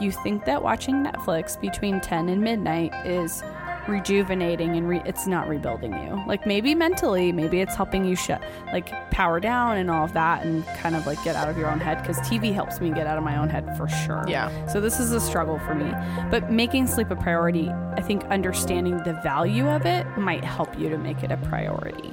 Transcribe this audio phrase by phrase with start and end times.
[0.00, 3.42] you think that watching Netflix between 10 and midnight is
[3.88, 6.22] rejuvenating and re- it's not rebuilding you.
[6.26, 8.42] Like maybe mentally, maybe it's helping you shut
[8.72, 11.70] like power down and all of that and kind of like get out of your
[11.70, 14.24] own head cuz TV helps me get out of my own head for sure.
[14.28, 14.66] Yeah.
[14.66, 15.90] So this is a struggle for me.
[16.30, 20.90] But making sleep a priority, I think understanding the value of it might help you
[20.90, 22.12] to make it a priority.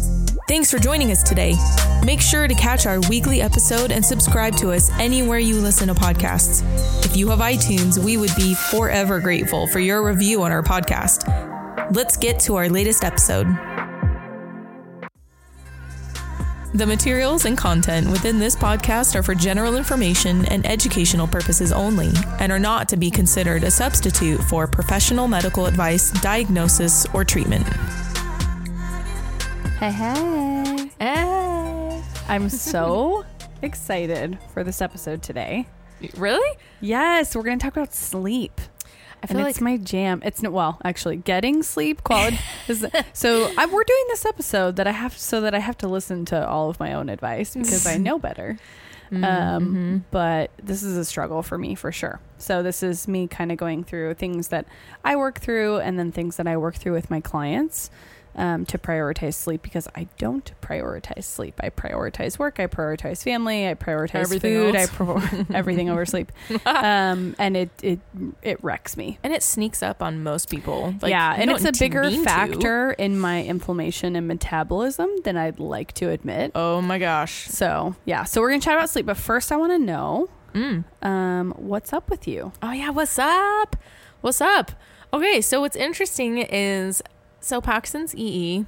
[0.51, 1.55] Thanks for joining us today.
[2.05, 5.93] Make sure to catch our weekly episode and subscribe to us anywhere you listen to
[5.93, 6.61] podcasts.
[7.05, 11.25] If you have iTunes, we would be forever grateful for your review on our podcast.
[11.95, 13.47] Let's get to our latest episode.
[16.73, 22.09] The materials and content within this podcast are for general information and educational purposes only
[22.41, 27.65] and are not to be considered a substitute for professional medical advice, diagnosis, or treatment.
[29.81, 30.91] Hey, hey.
[30.99, 32.01] Eh.
[32.27, 33.25] I'm so
[33.63, 35.65] excited for this episode today.
[36.17, 36.59] Really?
[36.81, 38.61] Yes, we're going to talk about sleep.
[39.23, 40.21] I feel and like it's my jam.
[40.23, 42.37] It's no, well, actually, getting sleep quality.
[42.67, 45.87] is, so I, we're doing this episode that I have so that I have to
[45.87, 48.59] listen to all of my own advice because I know better.
[49.11, 49.97] Mm, Um, mm-hmm.
[50.09, 52.21] but this is a struggle for me for sure.
[52.37, 54.65] So this is me kind of going through things that
[55.03, 57.89] I work through and then things that I work through with my clients
[58.35, 61.59] um, to prioritize sleep because I don't prioritize sleep.
[61.61, 62.59] I prioritize work.
[62.59, 63.67] I prioritize family.
[63.67, 64.75] I prioritize Everything food.
[64.75, 64.89] else.
[64.89, 66.31] I prioritize everything over sleep.
[66.65, 67.99] Um, and it it
[68.41, 69.19] it wrecks me.
[69.23, 70.93] and it sneaks up on most people.
[71.01, 72.23] Like, yeah, and it's a bigger mean to.
[72.23, 76.51] factor in my inflammation and metabolism than I'd like to admit.
[76.55, 77.47] Oh my gosh.
[77.47, 80.83] So yeah, so we're gonna chat about sleep, but first I want to know Mm.
[81.01, 82.51] um, what's up with you.
[82.61, 83.77] Oh yeah, what's up?
[84.19, 84.71] What's up?
[85.13, 87.01] Okay, so what's interesting is
[87.41, 88.65] so Paxton's EE,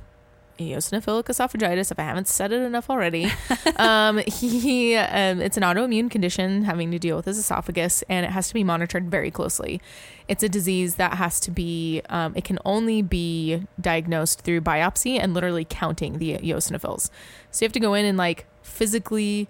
[0.59, 1.91] eosinophilic esophagitis.
[1.91, 3.31] If I haven't said it enough already,
[3.78, 8.31] um, he um, it's an autoimmune condition having to deal with his esophagus, and it
[8.31, 9.81] has to be monitored very closely.
[10.28, 12.01] It's a disease that has to be.
[12.09, 17.09] Um, it can only be diagnosed through biopsy and literally counting the eosinophils.
[17.51, 19.47] So you have to go in and like physically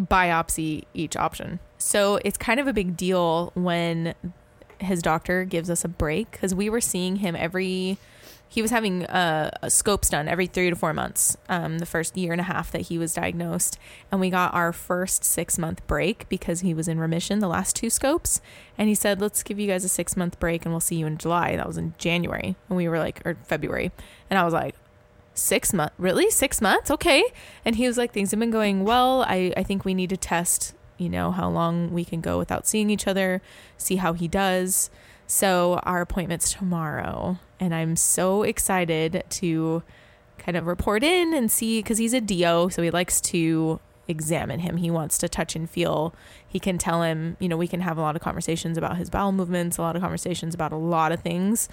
[0.00, 1.60] biopsy each option.
[1.78, 4.14] So it's kind of a big deal when
[4.78, 7.98] his doctor gives us a break because we were seeing him every.
[8.52, 11.36] He was having uh, scopes done every three to four months.
[11.48, 13.78] Um, the first year and a half that he was diagnosed,
[14.10, 17.38] and we got our first six month break because he was in remission.
[17.38, 18.40] The last two scopes,
[18.76, 21.06] and he said, "Let's give you guys a six month break, and we'll see you
[21.06, 23.92] in July." That was in January, and we were like, or February,
[24.28, 24.74] and I was like,
[25.32, 26.28] six months really?
[26.28, 26.90] Six months?
[26.90, 27.22] Okay.
[27.64, 29.22] And he was like things have been going well.
[29.22, 32.66] I i think we need to test you know how long we can go without
[32.66, 33.40] seeing each other
[33.78, 34.90] see how he does
[35.30, 39.82] so our appointment's tomorrow and i'm so excited to
[40.38, 44.60] kind of report in and see because he's a do so he likes to examine
[44.60, 46.12] him he wants to touch and feel
[46.48, 49.08] he can tell him you know we can have a lot of conversations about his
[49.08, 51.68] bowel movements a lot of conversations about a lot of things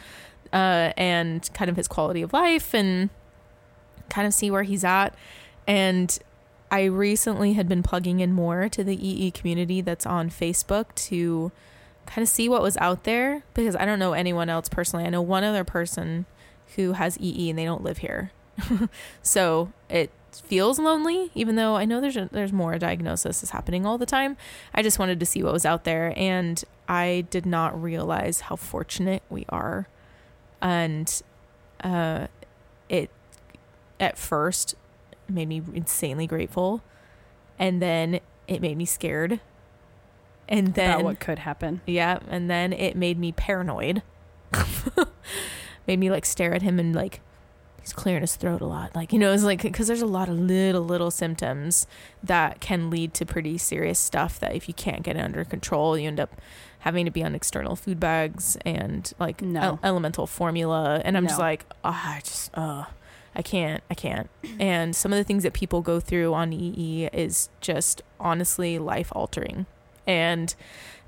[0.53, 3.09] uh, and kind of his quality of life and
[4.09, 5.13] kind of see where he's at.
[5.65, 6.17] And
[6.71, 11.51] I recently had been plugging in more to the EE community that's on Facebook to
[12.07, 15.05] kind of see what was out there because I don't know anyone else personally.
[15.05, 16.25] I know one other person
[16.75, 18.31] who has EE and they don't live here.
[19.21, 23.85] so it feels lonely even though I know there's a, there's more diagnosis is happening
[23.85, 24.37] all the time.
[24.73, 28.55] I just wanted to see what was out there and I did not realize how
[28.55, 29.87] fortunate we are.
[30.61, 31.21] And
[31.83, 32.27] uh
[32.89, 33.09] it
[33.99, 34.75] at first
[35.29, 36.81] made me insanely grateful
[37.59, 39.39] and then it made me scared
[40.49, 41.81] and then about what could happen.
[41.85, 44.01] yeah and then it made me paranoid
[45.87, 47.21] made me like stare at him and like
[47.81, 50.27] he's clearing his throat a lot like you know it's like because there's a lot
[50.29, 51.87] of little little symptoms
[52.23, 55.97] that can lead to pretty serious stuff that if you can't get it under control
[55.97, 56.35] you end up
[56.79, 59.61] having to be on external food bags and like No.
[59.61, 61.45] el- elemental formula and i'm just No.
[61.45, 62.85] like oh, i just uh
[63.35, 64.31] I can't, I can't.
[64.59, 69.09] And some of the things that people go through on EE is just honestly life
[69.11, 69.67] altering.
[70.07, 70.55] And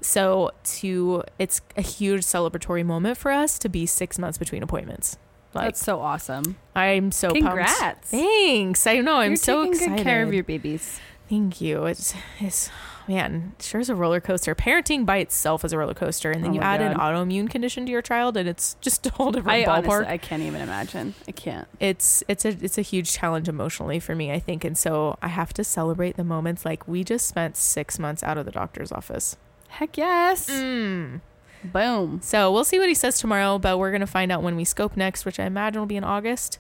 [0.01, 5.17] so to it's a huge celebratory moment for us to be 6 months between appointments.
[5.53, 6.57] Like That's so awesome.
[6.75, 7.43] I'm so pumped.
[7.43, 8.09] Congrats.
[8.09, 8.85] Thanks.
[8.85, 9.97] I know I'm You're so taking excited.
[9.97, 10.99] good care of your babies.
[11.27, 11.85] Thank you.
[11.85, 12.69] It's it's
[13.09, 14.53] man, sure is a roller coaster.
[14.53, 17.87] Parenting by itself is a roller coaster, and then Oh you add an autoimmune condition
[17.87, 19.89] to your child, and it's just a whole different I ballpark.
[19.89, 21.15] honestly, I can't even imagine.
[21.27, 21.67] I can't.
[21.79, 25.27] it's it's a it's a huge challenge emotionally for me, I think, and so I
[25.29, 26.65] have to celebrate the moments.
[26.65, 29.35] Like we just spent six months out of the doctor's office.
[29.69, 30.47] Heck yes.
[30.47, 31.21] Mm.
[31.63, 32.19] Boom.
[32.21, 34.95] So we'll see what he says tomorrow, but we're gonna find out when we scope
[34.95, 36.59] next, which I imagine will be in August.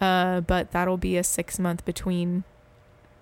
[0.00, 2.44] Uh, but that'll be a six month between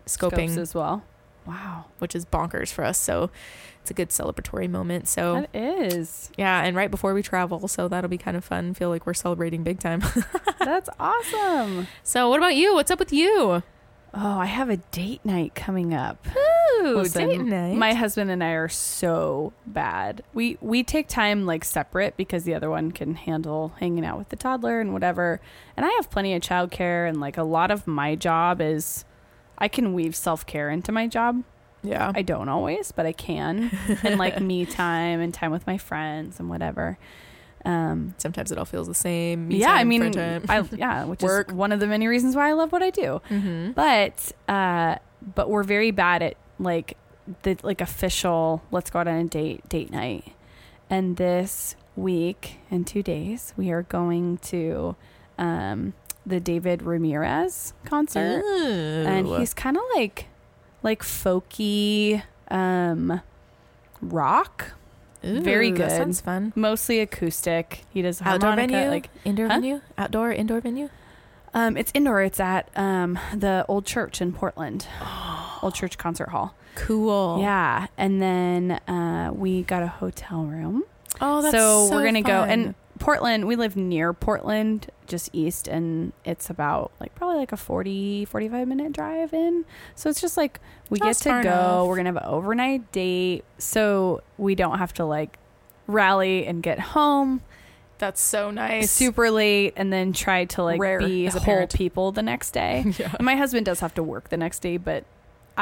[0.06, 1.02] scoping, Scopes as well.
[1.46, 1.86] Wow.
[1.98, 2.98] which is bonkers for us.
[2.98, 3.30] So
[3.80, 5.08] it's a good celebratory moment.
[5.08, 6.30] So That is.
[6.36, 8.74] yeah, and right before we travel, so that'll be kind of fun.
[8.74, 10.02] Feel like we're celebrating big time.
[10.58, 11.86] That's awesome.
[12.02, 12.74] so what about you?
[12.74, 13.62] What's up with you?
[14.12, 16.26] Oh, I have a date night coming up.
[16.82, 17.76] Ooh, Listen, date night.
[17.76, 20.24] My husband and I are so bad.
[20.34, 24.30] We we take time like separate because the other one can handle hanging out with
[24.30, 25.40] the toddler and whatever.
[25.76, 29.04] And I have plenty of childcare and like a lot of my job is
[29.60, 31.42] I can weave self-care into my job.
[31.82, 32.12] yeah.
[32.14, 33.70] I don't always, but I can.
[34.02, 36.98] and like me time and time with my friends and whatever.
[37.64, 39.48] Um Sometimes it all feels the same.
[39.48, 40.18] Me yeah, time, I mean.
[40.48, 41.48] I yeah, which Work.
[41.50, 43.20] is one of the many reasons why I love what I do.
[43.28, 43.72] mm-hmm.
[43.72, 44.96] But uh
[45.34, 46.96] but we're very bad at like
[47.42, 50.32] the like official let's go out on a date date night.
[50.88, 54.96] And this week in 2 days we are going to
[55.36, 55.92] um
[56.30, 58.42] the David Ramirez concert.
[58.44, 60.26] And he's kind of like
[60.82, 63.20] like folky um
[64.00, 64.72] rock.
[65.22, 65.90] Very That good.
[65.90, 66.52] sounds fun.
[66.56, 67.84] mostly acoustic.
[67.90, 69.54] He does Outdoor harmonica, venue, like indoor Huh?
[69.56, 70.88] venue, outdoor, indoor venue.
[71.52, 72.22] um it's indoor.
[72.22, 74.86] It's at um the old church in portland.
[75.62, 76.54] Old church concert hall.
[76.74, 77.38] Cool.
[77.42, 77.88] yeah.
[77.98, 80.84] And then uh we got a hotel room.
[81.20, 82.42] Oh, that's so, so we're gonna go.
[82.44, 87.56] And portland we live near portland just east and it's about like probably like a
[87.56, 89.64] 40 45 minute drive in
[89.96, 90.60] so it's just like
[90.90, 91.86] we That's get to go enough.
[91.88, 95.38] we're gonna have an overnight date so we don't have to like
[95.86, 97.40] rally and get home
[97.98, 98.90] that's so nice.
[98.90, 101.74] super late and then try to like Rare be whole parent.
[101.74, 103.14] people the next day yeah.
[103.18, 105.04] and my husband does have to work the next day but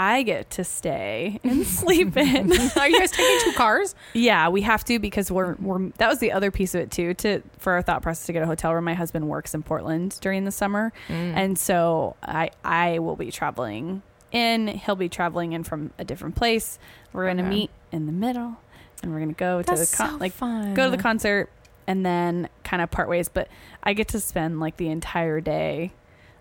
[0.01, 2.53] I get to stay and sleep in.
[2.77, 3.97] Are you guys taking two cars?
[4.15, 7.15] Yeah, we have to because we're we're that was the other piece of it too.
[7.15, 8.85] To for our thought process to get a hotel room.
[8.85, 11.35] My husband works in Portland during the summer, Mm.
[11.37, 14.69] and so I I will be traveling in.
[14.69, 16.79] He'll be traveling in from a different place.
[17.13, 17.51] We're gonna Okay.
[17.51, 18.57] meet in the middle,
[19.03, 20.75] and we're gonna go to the con- so like fun.
[20.75, 21.51] go to the concert
[21.89, 23.29] and then kind of part ways.
[23.29, 23.49] But
[23.83, 25.93] I get to spend like the entire day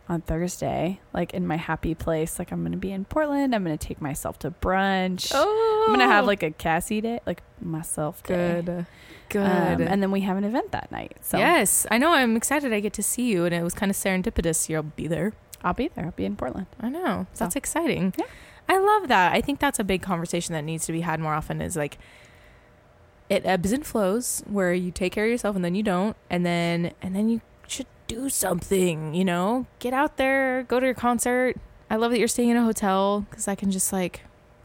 [0.09, 2.39] on Thursday, like in my happy place.
[2.39, 3.53] Like I'm gonna be in Portland.
[3.53, 5.31] I'm gonna take myself to brunch.
[5.33, 8.61] Oh, I'm gonna have like a Cassie day, like myself day.
[8.63, 8.85] good,
[9.29, 9.81] good.
[9.81, 11.17] Um, and then we have an event that night.
[11.21, 12.13] So yes, I know.
[12.13, 12.73] I'm excited.
[12.73, 14.69] I get to see you, and it was kind of serendipitous.
[14.69, 15.33] You'll be there.
[15.63, 16.05] I'll be there.
[16.05, 16.67] I'll be in Portland.
[16.79, 17.27] I know.
[17.33, 17.45] So.
[17.45, 18.13] That's exciting.
[18.17, 18.25] Yeah.
[18.69, 19.33] I love that.
[19.33, 21.97] I think that's a big conversation that needs to be had more often is like
[23.29, 26.45] it ebbs and flows where you take care of yourself and then you don't and
[26.45, 27.41] then and then you
[28.07, 29.65] do something, you know?
[29.79, 31.55] Get out there, go to your concert.
[31.89, 34.21] I love that you're staying in a hotel cuz I can just like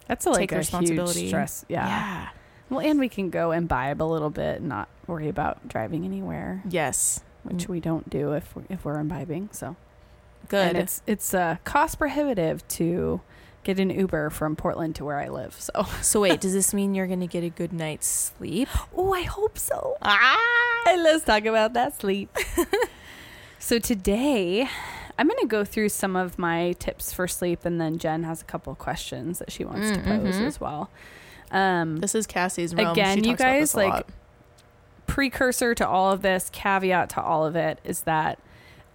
[0.09, 1.21] That's a, like Take a responsibility.
[1.21, 1.65] huge stress.
[1.69, 1.87] Yeah.
[1.87, 2.29] yeah.
[2.71, 6.05] Well, and we can go and imbibe a little bit, and not worry about driving
[6.05, 7.21] anywhere, Yes.
[7.43, 9.51] which we don't do if we're, if we're imbibing.
[9.53, 9.77] So
[10.49, 10.69] Good.
[10.69, 13.21] And it's it's uh, cost prohibitive to
[13.63, 15.55] get an Uber from Portland to where I live.
[15.61, 18.69] So so wait, does this mean you're going to get a good night's sleep?
[18.97, 19.97] oh, I hope so.
[20.03, 20.37] Ah!
[20.89, 22.37] And let's talk about that sleep.
[23.63, 24.69] so today,
[25.19, 28.43] I'm going to go through some of my tips for sleep, and then Jen has
[28.43, 30.47] a couple of questions that she wants to pose Mhm.
[30.47, 30.91] as well.
[31.51, 32.91] Um, This is Cassie's realm.
[32.93, 34.07] Again, She you guys, like, lot.
[35.07, 38.39] precursor to all of this, caveat to all of it is that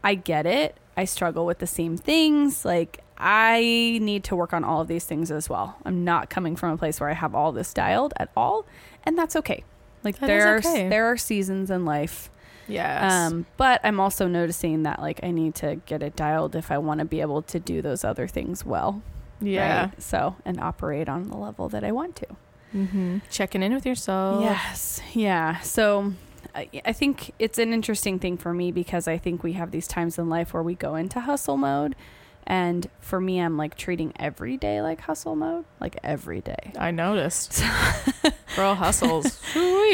[0.03, 0.75] I get it.
[0.95, 2.65] I struggle with the same things.
[2.65, 5.75] Like, I need to work on all of these things as well.
[5.85, 8.65] I'm not coming from a place where I have all this dialed at all,
[9.03, 9.63] and that's okay.
[10.03, 12.29] Like, That there is are there are seasons in life
[12.67, 13.11] Yes.
[13.11, 16.77] um, but I'm also noticing that like I need to get it dialed if I
[16.77, 19.01] want to be able to do those other things well.
[19.41, 19.85] yeah.
[19.85, 20.01] right?
[20.01, 22.27] So and operate on the level that I want to.
[22.75, 23.17] Mm-hmm.
[23.29, 24.43] Checking in with yourself.
[24.43, 25.01] Yes.
[25.13, 25.59] Yeah.
[25.61, 26.13] So
[26.53, 29.87] I, I think it's an interesting thing for me because I think we have these
[29.87, 31.95] times in life where we go into hustle mode.
[32.45, 36.71] And for me, I'm like treating every day like hustle mode, like every day.
[36.77, 37.61] I noticed.
[38.55, 39.39] Girl hustles.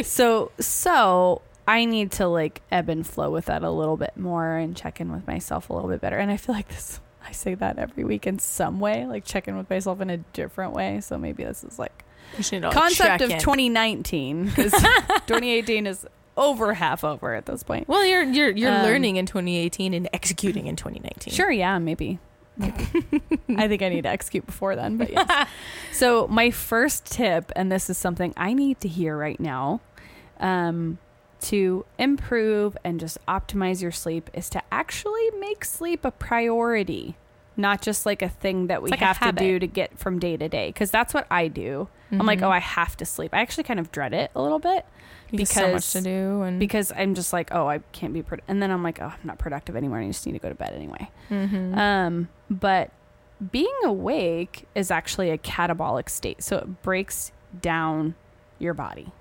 [0.03, 4.55] So, so I need to like ebb and flow with that a little bit more
[4.57, 6.17] and check in with myself a little bit better.
[6.17, 9.47] And I feel like this, I say that every week in some way, like check
[9.47, 10.99] in with myself in a different way.
[11.01, 12.03] So maybe this is like
[12.37, 13.39] You should all concept of in.
[13.39, 14.71] 2019 because
[15.27, 16.05] 2018 is
[16.35, 17.87] over half over at this point.
[17.87, 21.33] Well, you're you're you're Um, learning in 2018 and executing in 2019.
[21.33, 22.19] Sure, yeah, maybe.
[22.61, 25.47] I think I need to execute before then, but yes.
[25.91, 29.81] so my first tip, and this is something I need to hear right now,
[30.39, 30.97] um,
[31.43, 37.15] to improve and just optimize your sleep is to actually make sleep a priority,
[37.57, 40.37] not just like a thing that we like have to do to get from day
[40.37, 40.69] to day.
[40.69, 41.87] Because that's what I do.
[42.11, 42.43] I'm like, Mhm.
[42.47, 43.33] oh, I have to sleep.
[43.33, 44.85] I actually kind of dread it a little bit
[45.31, 48.37] because so much to do and because I'm just like, oh, I can't be, pro-.
[48.47, 49.97] and then I'm like, oh, I'm not productive anymore.
[49.97, 51.09] And I just need to go to bed anyway.
[51.31, 51.75] Mhm.
[51.75, 52.91] Um, but
[53.51, 56.43] being awake is actually a catabolic state.
[56.43, 57.31] So it breaks
[57.61, 58.13] down
[58.59, 59.11] your body.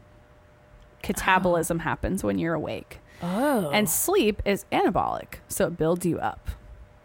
[1.02, 2.98] Catabolism happens when you're awake.
[3.22, 5.34] oh And sleep is anabolic.
[5.48, 6.50] So it builds you up.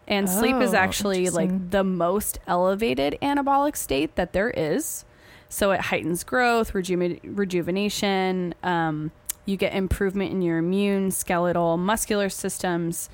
[0.06, 5.04] And sleep is Oh, actually like the most elevated anabolic state that there is.
[5.50, 8.54] So it heightens growth, reju- rejuvenation.
[8.62, 9.10] Um,
[9.44, 13.10] you get improvement in your immune, skeletal, muscular systems.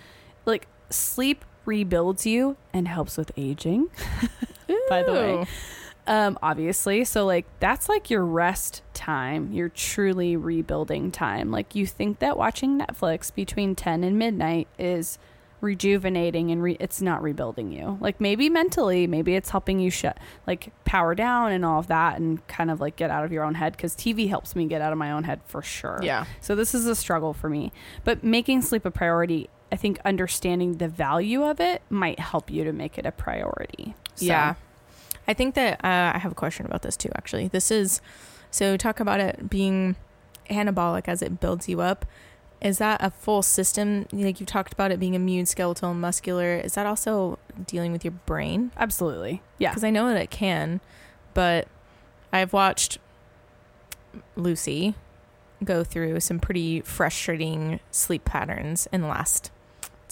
[0.46, 3.88] Like sleep rebuilds you and helps with aging.
[4.88, 5.46] by the way.
[6.06, 7.04] Um, obviously.
[7.04, 11.50] So like that's like your rest time, your truly rebuilding time.
[11.50, 15.18] Like you think that watching Netflix between 10 and midnight is
[15.62, 17.96] rejuvenating and re- it's not rebuilding you.
[18.00, 22.18] Like maybe mentally, maybe it's helping you shut like power down and all of that
[22.20, 24.82] and kind of like get out of your own head cuz TV helps me get
[24.82, 26.00] out of my own head for sure.
[26.02, 27.72] yeah So this is a struggle for me.
[28.04, 32.62] But making sleep a priority, I think understanding the value of it might help you
[32.64, 33.94] to make it a priority.
[34.16, 34.54] So- Yeah.
[35.26, 37.48] I think that uh, I have a question about this too, actually.
[37.48, 38.00] This is
[38.50, 39.96] so talk about it being
[40.50, 42.04] anabolic as it builds you up.
[42.60, 44.06] Is that a full system?
[44.12, 46.56] Like you talked about it being immune, skeletal, and muscular.
[46.56, 48.70] Is that also dealing with your brain?
[48.76, 49.42] Absolutely.
[49.58, 49.70] Yeah.
[49.70, 50.80] Because I know that it can,
[51.34, 51.68] but
[52.32, 52.98] I've watched
[54.36, 54.94] Lucy
[55.62, 59.50] go through some pretty frustrating sleep patterns in the last.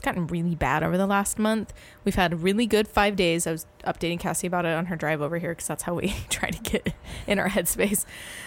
[0.03, 1.73] Gotten really bad over the last month.
[2.05, 3.47] We've had really good five days.
[3.47, 6.09] I was updating Cassie about it on her drive over here because that's how we
[6.29, 6.93] try to get
[7.27, 8.05] in our headspace.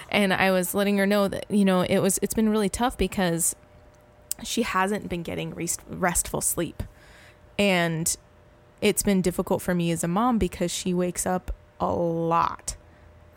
[0.09, 2.97] And I was letting her know that you know it was it's been really tough
[2.97, 3.55] because
[4.43, 6.83] she hasn't been getting rest- restful sleep,
[7.57, 8.15] and
[8.81, 12.75] it's been difficult for me as a mom because she wakes up a lot.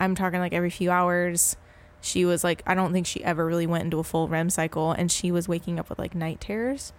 [0.00, 1.56] I'm talking like every few hours.
[2.00, 4.92] She was like, I don't think she ever really went into a full REM cycle,
[4.92, 6.92] and she was waking up with like night terrors.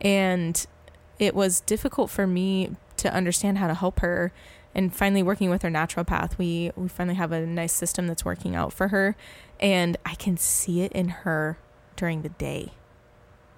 [0.00, 0.66] And
[1.18, 4.32] it was difficult for me to understand how to help her.
[4.74, 8.54] And finally, working with her naturopath, we we finally have a nice system that's working
[8.54, 9.16] out for her,
[9.58, 11.58] and I can see it in her
[11.96, 12.72] during the day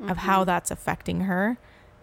[0.08, 0.46] of how Mhm.
[0.46, 1.58] that's affecting her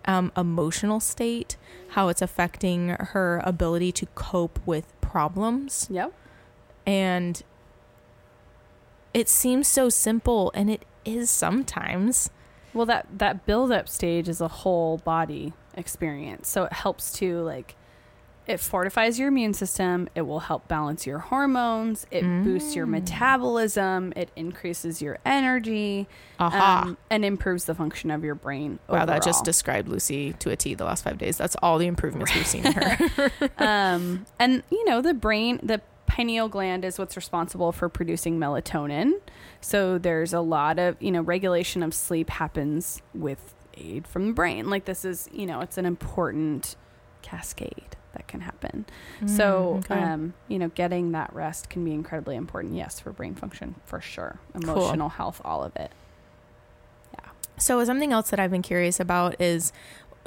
[0.05, 1.57] um, emotional state,
[1.89, 5.87] how it's affecting her ability to cope with problems.
[5.89, 6.13] Yep.
[6.85, 7.43] And
[9.13, 12.29] it seems so simple, and it is sometimes.
[12.73, 16.47] Well, that that build up stage is a whole body experience.
[16.49, 17.75] So it helps to like
[18.47, 22.91] it fortifies your immune system, it will help balance your hormones, it boosts your Mm.
[22.91, 26.07] metabolism, it increases your energy,
[26.39, 26.81] Aha.
[26.85, 28.79] um, and improves the function of your brain.
[28.89, 31.37] wow, that just described Lucy to a T the last five days.
[31.37, 33.31] That's all the improvements we've seen in her.
[33.59, 39.13] um, and you know the brain the pineal gland is what's responsible for producing melatonin.
[39.61, 44.33] So there's a lot of you know regulation of sleep happens with aid from the
[44.33, 44.69] brain.
[44.69, 46.75] Like this is you know it's an important
[47.21, 48.85] cascade that can happen.
[49.27, 50.01] So Mm, okay.
[50.01, 54.01] um, you know getting that rest can be incredibly important yes for brain function for
[54.01, 54.39] sure.
[54.55, 55.91] Emotional health all of it.
[57.13, 57.29] Yeah.
[57.57, 59.71] So something else that I've been curious about is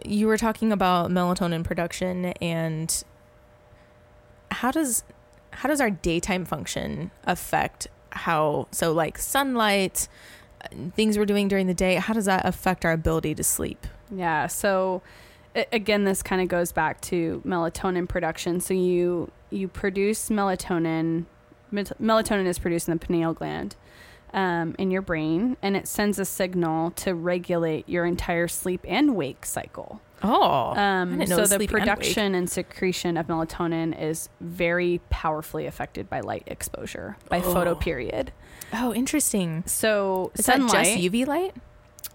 [0.05, 3.05] you were talking about melatonin production and
[4.51, 5.03] how does
[5.53, 10.09] how does our daytime function affect how so like sunlight
[10.65, 13.87] uh, things we're doing during the day how does that affect our ability to sleep
[14.13, 14.47] Yeah.
[14.47, 15.03] So
[15.55, 18.61] again, this kind of goes back to melatonin production.
[18.61, 21.25] So you you produce melatonin.
[21.73, 23.77] Melatonin is produced in the pineal gland
[24.35, 29.17] um, in your brain, and it sends a signal to regulate your entire sleep and
[29.17, 30.03] wake cycle.
[30.23, 36.09] Oh Um, so the sleep and production and, secretion of melatonin is very powerfully affected
[36.09, 37.55] by light exposure, by Oh.
[37.55, 38.29] photoperiod.
[38.73, 41.55] oh interesting So is sunlight, that just uv light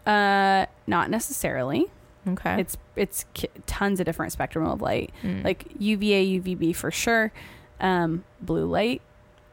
[0.06, 1.86] uh, not necessarily.
[2.28, 5.44] okay It's it's ki- tons of different spectrum of light, Mm.
[5.44, 7.32] like UVA, UVB for sure.
[7.80, 9.02] Um, blue light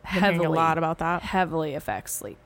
[0.02, 2.38] heavily a lot about that heavily affects sleep.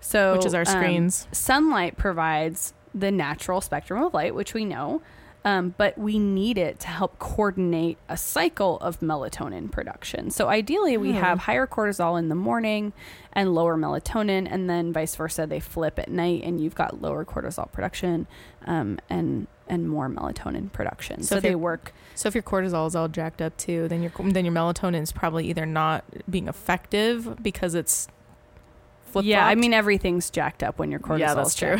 [0.00, 4.64] So which is our um, screens sunlight provides the natural spectrum of light, which we
[4.64, 5.02] know.
[5.46, 10.30] Um, but we need it to help coordinate a cycle of melatonin production.
[10.30, 11.18] So ideally, we Hmm.
[11.18, 12.92] have higher cortisol in the morning
[13.32, 15.46] and lower melatonin, and then vice versa.
[15.46, 18.26] They flip at night, and you've got lower cortisol production
[18.66, 21.22] um, and and more melatonin production.
[21.22, 21.92] So So, they work.
[22.16, 25.12] So if your cortisol is all jacked up too, then your then your melatonin is
[25.12, 28.08] probably either not being effective because it's
[29.06, 31.76] flip Yeah, I mean everything's jacked up when your cortisol Yeah, that's true.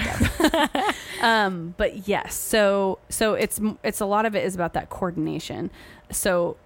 [1.22, 5.70] um, but yes, so so it's it's a lot of it is about that coordination.
[6.10, 6.56] So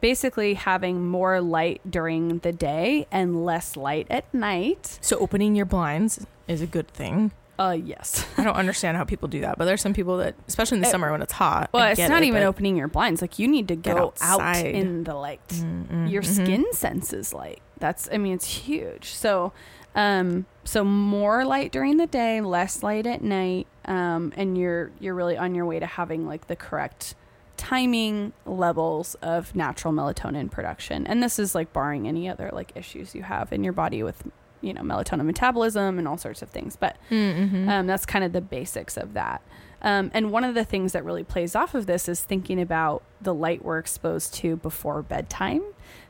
[0.00, 4.98] basically having more light during the day and less light at night.
[5.00, 7.30] so opening your blinds is a good thing.
[7.58, 8.26] Uh yes.
[8.38, 10.88] I don't understand how people do that, but there's some people that, especially in the
[10.88, 11.68] It- summer when it's hot.
[11.72, 13.20] Well, it's not it, even opening your blinds.
[13.20, 15.46] Like you need to Get go out in the light.
[15.48, 16.26] Mm, mm, Your mhm.
[16.42, 17.60] skin senses light.
[17.78, 19.12] That's I mean it's huge.
[19.12, 19.52] So
[19.94, 23.66] um so more light during the day, less light at night.
[23.84, 27.14] Um and you're you're really on your way to having like the correct
[27.56, 31.06] timing levels of natural melatonin production.
[31.06, 34.22] And this is like barring any other like issues you have in your body with
[34.60, 36.76] you know melatonin metabolism and all sorts of things.
[36.76, 37.68] But Mm, mhm.
[37.68, 39.42] um, that's kind of the basics of that.
[39.84, 43.02] Um, and one of the things that really plays off of this is thinking about
[43.20, 45.62] the light we're exposed to before bedtime.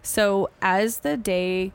[0.02, 1.72] So as the day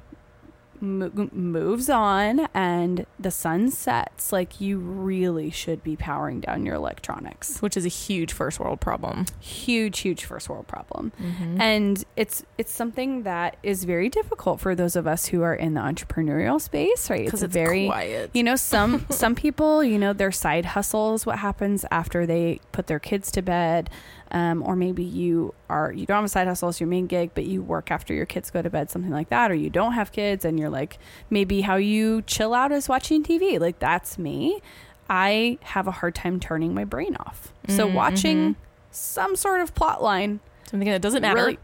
[0.81, 6.75] mo- moves on and the sun sets, like you really should be powering down your
[6.75, 7.61] electronics.
[7.61, 9.25] which is a huge first world problem.
[9.39, 11.61] Huge, huge first world problem Mm-hmm.
[11.61, 15.73] and it's it's something that is very difficult for those of us who are in
[15.73, 18.31] the entrepreneurial space right Because it's, it's, very quiet.
[18.33, 22.87] you know some some people you know their side hustles what happens after they put
[22.87, 23.89] their kids to bed
[24.31, 27.31] um, or maybe you are you don't have a side hustle it's your main gig
[27.33, 29.93] but you work after your kids go to bed something like that or you don't
[29.93, 30.97] have kids and you're like
[31.29, 34.61] maybe how you chill out is watching tv like that's me
[35.09, 38.55] i have a hard time turning my brain off so Mm, watching mhm.
[38.91, 41.35] some sort of plot line Something that doesn't matter.
[41.37, 41.57] really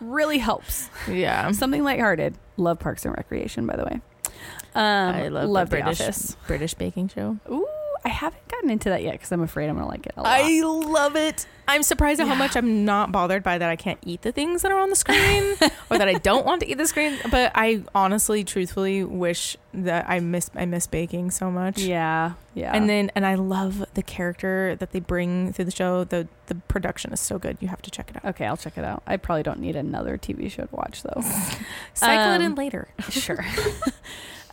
[0.00, 1.50] really helps yeah.
[1.52, 4.00] something lighthearted love parks and recreation by the way
[4.74, 7.38] um I love, love the the, British office British baking show.
[7.50, 7.66] Ooh,
[8.04, 10.30] I haven't gotten into that yet because I'm afraid I'm gonna like it a lot.
[10.30, 11.46] I love it.
[11.66, 14.60] I'm surprised at how much I'm not bothered by that I can't eat the things
[14.60, 15.54] that are on the screen
[15.90, 17.16] or that I don't want to eat the screen.
[17.30, 21.78] But I honestly, truthfully wish that I miss I miss baking so much.
[21.80, 22.72] yeah, yeah.
[22.76, 26.04] And then and I love the character that they bring through the show.
[26.04, 27.56] The the production is so good.
[27.60, 28.26] You have to check it out.
[28.34, 29.02] okay, I'll check it out.
[29.06, 31.22] I probably don't need another TV show to watch though.
[31.94, 32.88] Cycle it in Um, later.
[33.08, 33.42] sure.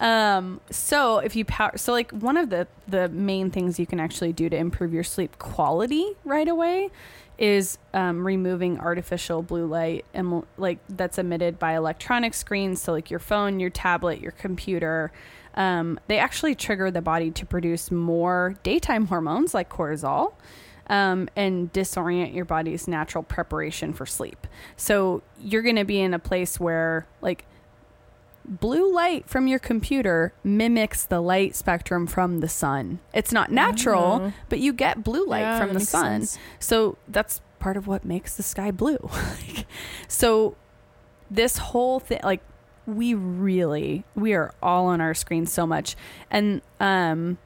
[0.01, 3.99] um, so if you power, so like one of the the main things you can
[3.99, 6.89] actually do to improve your sleep quality right away
[7.37, 12.81] is um, removing artificial blue light and like that's emitted by electronic screens.
[12.81, 15.11] So like your phone, your tablet, your computer.
[15.53, 20.33] Um, they actually trigger the body to produce more daytime hormones like cortisol.
[20.87, 24.45] Um, and disorient your body's natural preparation for sleep.
[24.75, 27.45] So you're going to be in a place where, like,
[28.45, 32.99] blue light from your computer mimics the light spectrum from the sun.
[33.13, 34.33] It's not natural, Oh.
[34.49, 36.21] but you get blue light Yeah, from the sun.
[36.25, 36.39] sense.
[36.59, 38.97] So that's part of what makes the sky blue.
[39.11, 39.65] Like,
[40.07, 40.55] so
[41.29, 42.41] this whole thing like
[42.87, 45.95] we really we are all on our screens so much
[46.31, 47.37] and um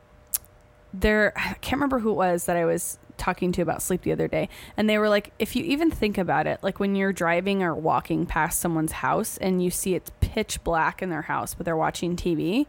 [0.93, 4.11] there I can't remember who it was that I was talking to about sleep the
[4.11, 7.13] other day and they were like if you even think about it like when you're
[7.13, 11.53] driving or walking past someone's house and you see it's pitch black in their house
[11.53, 12.65] but they're watching TV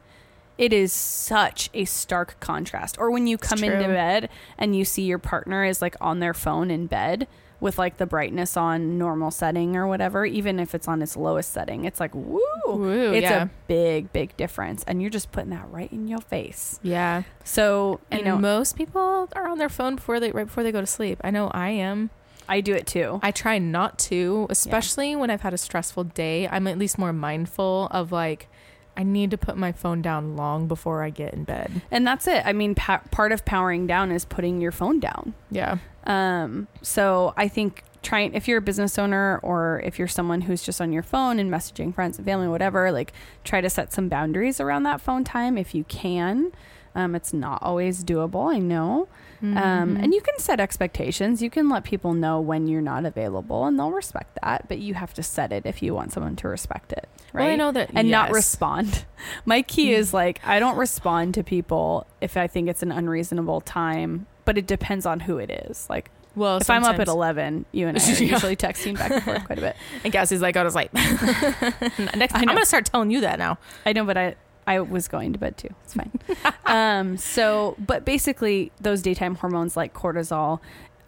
[0.59, 2.97] it is such a stark contrast.
[2.99, 6.35] Or when you come into bed and you see your partner is like on their
[6.35, 7.27] phone in bed
[7.61, 11.53] with like the brightness on normal setting or whatever even if it's on its lowest
[11.53, 13.45] setting it's like woo, Woo, it's yeah.
[13.45, 17.23] a big big difference and you're just putting that right in your face Yeah.
[17.45, 20.73] so you And know most people are on their phone before they right before they
[20.73, 21.19] go to sleep.
[21.25, 22.11] I know I am.
[22.49, 26.47] i do it too I try not to, especially when I've had a stressful day.
[26.49, 28.49] I'm at least more mindful of like
[28.97, 31.83] I need to put my phone down long before I get in bed.
[31.91, 35.35] and that's it i mean pa- part of powering down is putting your phone down
[35.51, 35.79] Yeah.
[36.05, 40.63] Um, so I think trying if you're a business owner or if you're someone who's
[40.63, 44.09] just on your phone and messaging friends and family, whatever, like try to set some
[44.09, 46.53] boundaries around that phone time if you can.
[46.95, 49.09] Um, it's not always doable, I know.
[49.43, 49.57] Mm-hmm.
[49.59, 51.43] Um, and you can set expectations.
[51.43, 54.69] You can let people know when you're not available, and they'll respect that.
[54.69, 57.43] But you have to set it if you want someone to respect it, right?
[57.45, 59.05] Well, I know that and not respond.
[59.45, 63.61] My key is like I don't respond to people if I think it's an unreasonable
[63.61, 65.87] time, but it depends on who it is.
[65.91, 68.21] Like Well, if I'm up at 11, you and I are Yeah.
[68.21, 69.77] usually texting back and forth quite a bit.
[70.05, 73.59] and Cassie's like, I was like, next I'm gonna start telling you that now.
[73.85, 74.37] I know, but I
[74.67, 75.69] I was going to bed too.
[75.85, 76.13] It's fine.
[76.67, 80.61] um, so, but basically, those daytime hormones like cortisol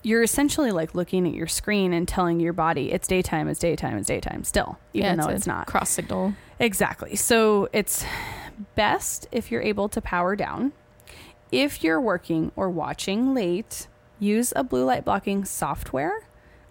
[0.03, 3.97] you're essentially like looking at your screen and telling your body it's daytime, it's daytime,
[3.99, 5.66] it's daytime still, even Yeah, though it's not.
[5.66, 6.35] cross signal.
[6.61, 7.16] Exactly.
[7.16, 8.05] So it's
[8.75, 10.73] best if you're able to power down.
[11.51, 16.29] If you're working or watching late, use a blue light blocking software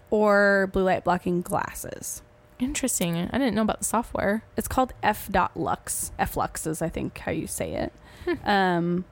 [0.10, 2.22] or blue light blocking glasses.
[2.60, 3.18] Interesting.
[3.18, 4.44] I didn't know about the software.
[4.56, 6.12] It's called F.lux.
[6.18, 7.94] F.lux is, I think, how you say it.
[8.46, 9.06] um,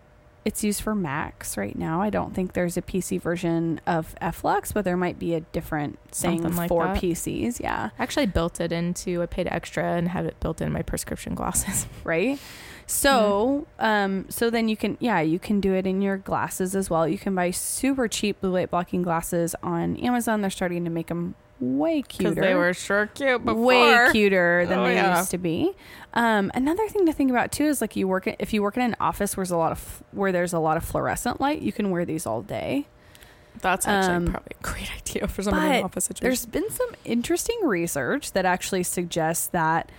[0.45, 2.01] it's used for Macs right now.
[2.01, 5.97] I don't think there's a PC version of F.lux, but there might be a different
[6.11, 7.01] thing like for that.
[7.01, 7.59] PCs.
[7.59, 7.89] Yeah.
[7.97, 9.23] I actually built it into.
[9.23, 11.87] I paid extra and have it built in my prescription glasses.
[12.03, 12.39] right?
[12.87, 16.91] So, um, so then you can, yeah, you can do it in your glasses as
[16.91, 17.07] well.
[17.07, 20.41] You can buy super cheap blue light blocking glasses on Amazon.
[20.41, 22.41] They're starting to make them way Because cuter.
[22.41, 23.63] they were sure cute before.
[23.63, 25.17] way cuter than Oh, they yeah.
[25.19, 25.73] used to be.
[26.13, 28.75] Um, another thing to think about too is like you work at, if you work
[28.77, 31.61] in an office where there's a lot of where there's a lot of fluorescent light,
[31.61, 32.87] you can wear these all day.
[33.61, 36.23] That's actually Um, probably a great idea for someone in an office situation.
[36.29, 39.89] There's been some interesting research that actually suggests that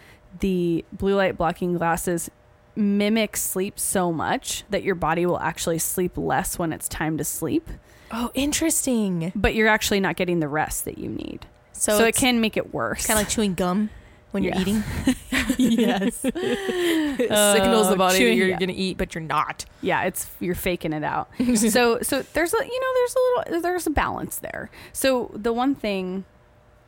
[0.41, 2.31] the blue light blocking glasses
[2.75, 7.25] mimic sleep so much that your body will actually sleep less when it's time to
[7.25, 7.71] sleep,
[8.11, 9.33] oh, interesting.
[9.35, 11.47] but you're actually not getting the rest that you need.
[11.73, 13.07] So, So, it can make it worse.
[13.07, 13.91] kind of like chewing gum
[14.31, 14.83] when you're eating.
[15.59, 16.21] yes.
[16.25, 18.59] it signals the body that chewing- you're yeah.
[18.59, 19.65] going to eat, but you're not.
[19.83, 21.29] yeah, it's you're faking it out.
[21.57, 23.19] so so there's a you know there's a
[23.53, 24.71] little there's a balance there.
[24.93, 26.25] So the one thing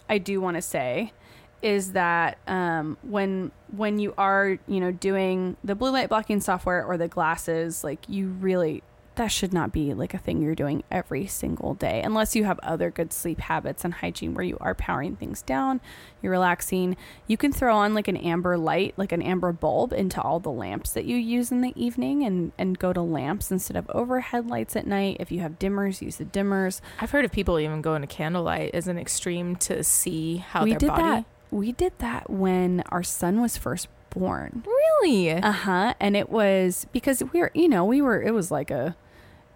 [0.08, 1.12] I do want to say
[1.60, 6.84] is that um, when when you are you know doing the blue light blocking software
[6.84, 8.82] or the glasses, like you really
[9.18, 12.58] that should not be like a thing you're doing every single day unless you have
[12.62, 15.80] other good sleep habits and hygiene where you are powering things down
[16.22, 20.22] you're relaxing you can throw on like an amber light like an amber bulb into
[20.22, 23.76] all the lamps that you use in the evening and and go to lamps instead
[23.76, 27.32] of overhead lights at night if you have dimmers use the dimmers I've heard of
[27.32, 31.02] people even going to candlelight as an extreme to see how we their did body.
[31.02, 35.30] that we did that when our son was first born Really?
[35.32, 35.94] Uh-huh.
[36.00, 38.96] And it was because we were, you know, we were it was like a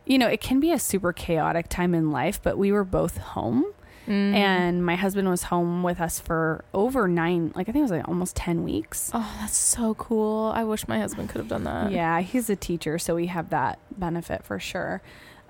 [0.07, 3.17] you know, it can be a super chaotic time in life, but we were both
[3.19, 3.65] home
[4.09, 4.35] Mm.
[4.35, 7.91] and my husband was home with us for over 9, like I think it was
[7.93, 9.13] like almost 10 weeks.
[9.15, 10.51] oh, that's so cool.
[10.53, 11.93] I wish my husband could have done that.
[11.93, 15.03] yeah, he's a teacher, so we have that benefit for sure.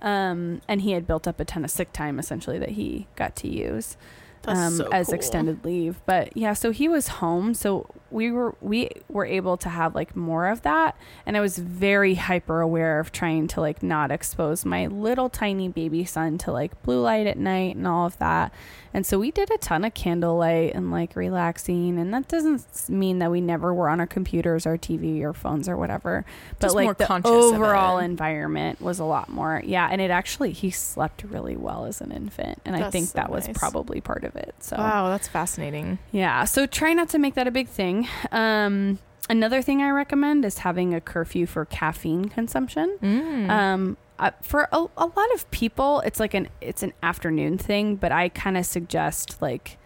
[0.02, 3.34] Um, and he had built up a ton of sick time essentially that he got
[3.36, 3.96] to use
[4.44, 5.14] um, so as cool.
[5.14, 6.00] extended leave.
[6.04, 10.14] But yeah, so he was home, so we were we were able to have like
[10.14, 10.96] more of that,
[11.26, 15.68] and I was very hyper aware of trying to like not expose my little tiny
[15.68, 18.52] baby son to like blue light at night and all of that.
[18.94, 23.20] And so we did a ton of candlelight and like relaxing, and that doesn't mean
[23.20, 26.26] that we never were on our computers, our TV, or phones or whatever.
[26.58, 29.88] But Just like the overall environment was a lot more, yeah.
[29.90, 33.30] And it actually he slept really well as an infant, and I think so that
[33.30, 34.54] was probably part of it.
[34.60, 35.98] So Wow, that's fascinating.
[36.10, 38.01] yeah, so try not to make that a big thing.
[38.30, 42.98] Um, another thing I recommend is having a curfew for caffeine consumption.
[43.02, 43.50] Mm.
[43.50, 47.96] Um, uh, for a, a lot of people, it's like an it's an afternoon thing,
[47.96, 49.78] but I kind of suggest like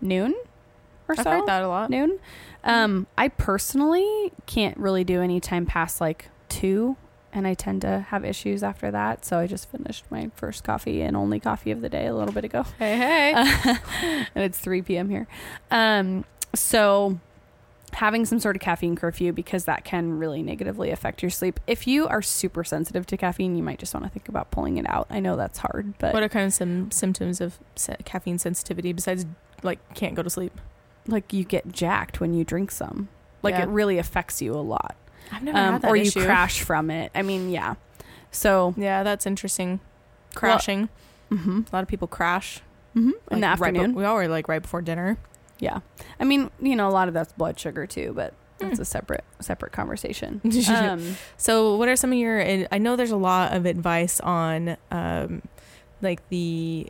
[0.00, 0.34] noon
[1.10, 1.30] or I've so.
[1.30, 1.90] heard that a lot.
[1.90, 2.18] Noon.
[2.64, 6.96] Um, I personally can't really do any time past like two,
[7.32, 9.24] and I tend to have issues after that.
[9.24, 12.32] So I just finished my first coffee and only coffee of the day a little
[12.32, 13.32] bit ago Hey, hey.
[14.34, 15.08] and it's 3 p.m.
[15.10, 15.26] here.
[15.70, 16.24] Um,
[16.54, 17.18] so
[17.92, 21.58] having some sort of caffeine curfew because that can really negatively affect your sleep.
[21.66, 24.76] If you are super sensitive to caffeine, you might just want to think about pulling
[24.76, 25.08] it out.
[25.10, 27.58] I know that's hard, but what are kind of some symptoms of
[28.04, 29.26] caffeine sensitivity besides
[29.62, 30.58] like can't go to sleep?
[31.06, 33.08] like you get jacked when you drink some.
[33.42, 33.62] Like Yeah.
[33.62, 34.94] it really affects you a lot.
[35.32, 36.20] I've never Um, had that or issue.
[36.20, 37.10] you crash from it.
[37.14, 37.74] I mean, yeah.
[38.30, 39.80] So, Yeah, that's interesting.
[40.34, 40.88] Crashing.
[41.32, 42.60] mhm, a lot of people crash
[42.94, 43.94] mhm, in like, the right be- afternoon.
[43.94, 45.16] we all were like right before dinner.
[45.60, 45.80] Yeah.
[46.18, 48.82] I mean, you know, a lot of that's blood sugar too, but that's Mm.
[48.82, 50.40] a separate separate conversation.
[50.68, 52.42] um, So, what are some of your?
[52.70, 55.42] I know there's a lot of advice on, um,
[56.02, 56.88] like the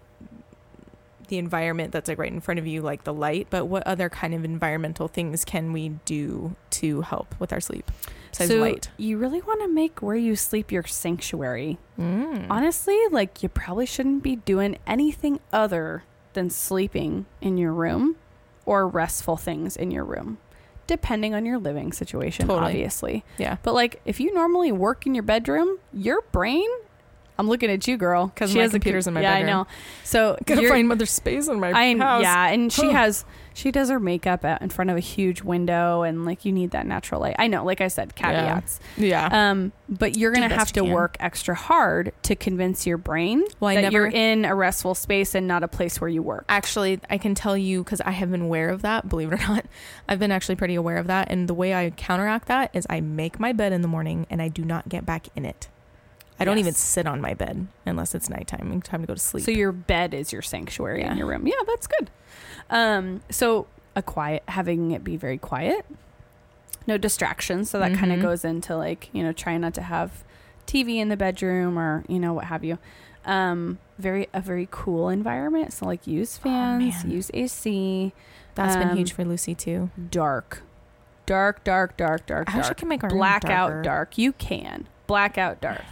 [1.29, 3.47] the environment that's like right in front of you, like the light.
[3.51, 7.89] But what other kind of environmental things can we do to help with our sleep
[8.33, 8.91] besides so light?
[8.97, 11.79] you really want to make where you sleep your sanctuary.
[11.97, 12.47] Mm.
[12.51, 16.03] Honestly, like you probably shouldn't be doing anything other
[16.33, 18.17] than sleeping in your room
[18.71, 20.39] or restful things in your room,
[20.87, 22.69] depending on your living situation, Totally.
[22.69, 23.25] obviously.
[23.37, 23.57] Yeah.
[23.65, 26.69] But like if you normally work in your bedroom, your brain
[27.41, 29.49] I'm looking at you, girl, because she my has computer's in my yeah, bedroom.
[29.49, 29.67] I know.
[30.05, 32.23] So Gotta you're- find mother space in my I house.
[32.23, 36.25] yeah, and she has she does her makeup in front of a huge window, and
[36.25, 37.35] like you need that natural light.
[37.39, 38.79] I know, like I said, caveats.
[38.97, 39.29] Yeah.
[39.51, 40.91] Um, but you're gonna have to can.
[40.93, 44.95] work extra hard to convince your brain Well, I that never- you're in a restful
[44.95, 46.45] space and not a place where you work.
[46.49, 49.09] Actually, I can tell you because I have been aware of that.
[49.09, 49.65] Believe it or not,
[50.09, 51.31] I've been actually pretty aware of that.
[51.31, 54.41] And the way I counteract that is I make my bed in the morning and
[54.41, 55.69] I do not get back in it.
[56.41, 56.65] I don't Yes.
[56.65, 59.45] even sit on my bed unless it's nighttime and time to go to sleep.
[59.45, 61.13] So your bed is your sanctuary Yeah.
[61.13, 61.47] in your room.
[61.47, 62.11] Yeah, that's good.
[62.71, 65.85] Um, so a quiet, having it be very quiet,
[66.87, 67.69] no distractions.
[67.71, 70.25] So that kind of goes into like you know trying not to have
[70.67, 72.79] TV in the bedroom or you know what have you.
[73.27, 75.73] Um, very a very cool environment.
[75.75, 78.13] So like use fans, Oh, use AC.
[78.55, 79.91] That's been um, huge for Lucy too.
[80.11, 80.63] Dark,
[81.27, 84.17] dark, dark, dark, dark, I wish I can make our Blackout dark.
[84.17, 85.83] You can blackout dark.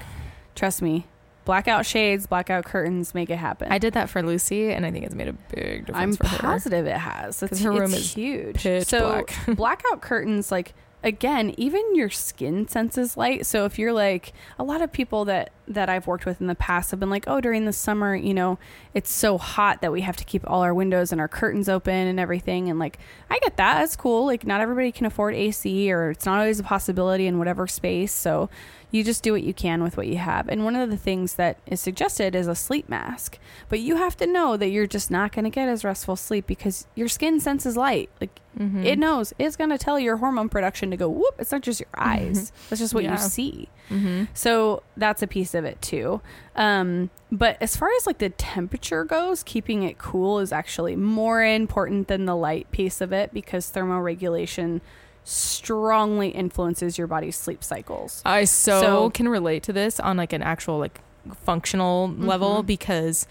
[0.59, 1.07] Trust me.
[1.45, 3.71] Blackout shades, blackout curtains, make it happen.
[3.71, 6.27] I did that for Lucy, and I think it's made a big I'm difference for
[6.27, 6.37] her.
[6.49, 7.43] I'm positive it has.
[7.45, 8.87] It's, her room it's is huge.
[8.87, 9.35] so black.
[9.57, 13.47] blackout curtains, like again, even your skin senses light.
[13.47, 16.55] So if you're like a lot of people that that I've worked with in the
[16.55, 18.59] past have been like, oh, during the summer, you know,
[18.95, 21.95] it's so hot that we have to keep all our windows and our curtains open
[21.95, 22.69] and everything.
[22.69, 22.99] And like,
[23.31, 23.81] I get that.
[23.81, 24.27] That's cool.
[24.27, 28.13] Like, not everybody can afford AC, or it's not always a possibility in whatever space.
[28.13, 28.49] So
[28.91, 30.49] you just do what you can with what you have.
[30.49, 33.39] And one of the things that is suggested is a sleep mask.
[33.69, 36.47] But you have to know that you're just not going to get as restful sleep
[36.47, 38.09] because your skin senses light.
[38.21, 38.85] Like Mhm.
[38.85, 41.35] it knows it's going to tell your hormone production to go whoop.
[41.39, 42.51] It's not just your eyes.
[42.71, 43.13] That's just what Yeah.
[43.13, 43.69] you see.
[43.91, 44.29] Mhm.
[44.35, 46.21] So that's a piece of it too.
[46.57, 51.45] Um, but as far as like the temperature goes, keeping it cool is actually more
[51.45, 54.81] important than the light piece of it because thermoregulation
[55.29, 58.23] strongly influences your body's sleep cycles.
[58.25, 61.01] I so, So- can relate to this on like an actual like
[61.45, 62.67] functional level Mhm.
[62.67, 63.27] because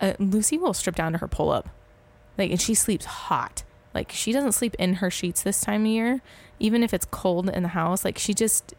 [0.00, 1.68] uh, Lucy will strip down to her pull up,
[2.36, 3.62] like, and she sleeps hot.
[3.94, 6.20] Like she doesn't sleep in her sheets this time of year,
[6.58, 8.04] even if it's cold in the house.
[8.04, 8.74] Like she just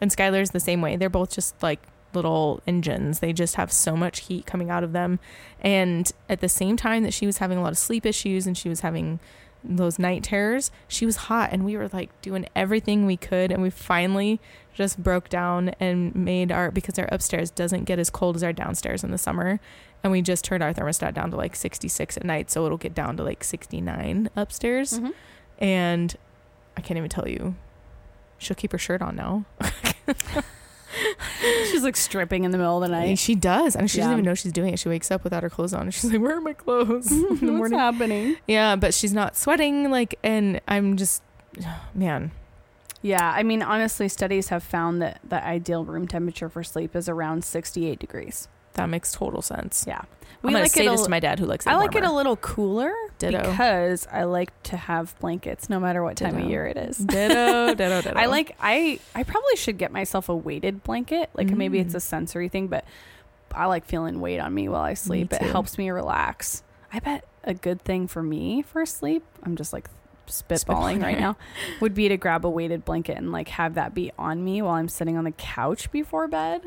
[0.00, 0.96] and Skylar's the same way.
[0.96, 1.80] They're both just like
[2.14, 3.20] little engines.
[3.20, 5.18] They just have so much heat coming out of them.
[5.60, 8.56] And at the same time that she was having a lot of sleep issues and
[8.58, 9.20] she was having
[9.62, 13.62] those night terrors, she was hot and we were like doing everything we could and
[13.62, 14.40] we finally
[14.72, 18.52] just broke down and made our because our upstairs doesn't get as cold as our
[18.52, 19.60] downstairs in the summer
[20.02, 22.94] and we just turned our thermostat down to like 66 at night so it'll get
[22.94, 24.98] down to like 69 upstairs.
[24.98, 25.12] Mhm.
[25.58, 26.16] and
[26.76, 27.56] I can't even tell you.
[28.38, 29.44] She'll keep her shirt on now
[31.70, 33.18] She's like stripping in the middle of the night.
[33.18, 34.04] she does and she Yeah.
[34.04, 36.10] doesn't even know she's doing it she wakes up without her clothes on and she's
[36.10, 38.36] like where are my clothes in the What's morning happening?
[38.46, 41.22] yeah but she's not sweating like and I'm just
[41.94, 42.32] man
[43.02, 47.08] Yeah, I mean, honestly, studies have found that the ideal room temperature for sleep is
[47.08, 48.46] around 68 degrees.
[48.74, 50.02] That makes total sense Yeah.
[50.42, 52.02] I'm gonna say it this a- to my dad who likes it I like it
[52.02, 53.38] a little cooler Ditto.
[53.50, 56.96] because I like to have blankets no matter what time of year it is.
[56.96, 61.28] ditto ditto ditto I like I I probably should get myself a weighted blanket.
[61.34, 61.96] Like maybe it's Mm.
[61.96, 62.84] a sensory thing, but
[63.54, 65.32] I like feeling weight on me while I sleep.
[65.32, 66.62] It helps me relax.
[66.92, 69.88] I bet a good thing for me for sleep, I'm just like
[70.26, 71.36] spitballing right now,
[71.80, 74.74] would be to grab a weighted blanket and like have that be on me while
[74.74, 76.62] I'm sitting on the couch before bed.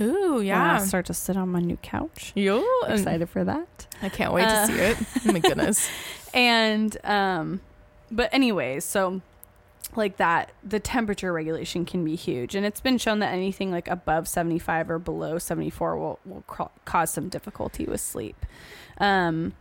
[0.00, 2.32] Ooh yeah start to sit on my new couch.
[2.34, 3.86] Yo, Excited for that.
[4.02, 4.96] I can't wait Uh, to see it.
[5.26, 5.88] Oh my goodness.
[6.34, 7.60] and um
[8.10, 9.20] but anyways so
[9.94, 13.88] like that the temperature regulation can be huge and it's been shown that anything like
[13.88, 18.44] above 75 or below 74 will will ca- cause some difficulty with sleep
[18.98, 19.54] um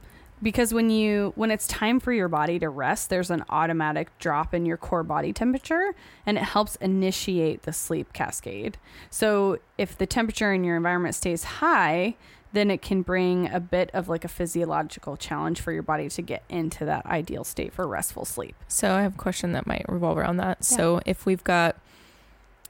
[0.46, 4.54] because when you when it's time for your body to rest there's an automatic drop
[4.54, 8.78] in your core body temperature and it helps initiate the sleep cascade
[9.10, 12.16] so if the temperature in your environment stays high
[12.54, 16.22] then it can bring a bit of like a physiological challenge for your body to
[16.22, 18.56] get into that ideal state for restful sleep.
[18.70, 20.64] So I have a question that might revolve around that.
[20.64, 21.76] So if we've got,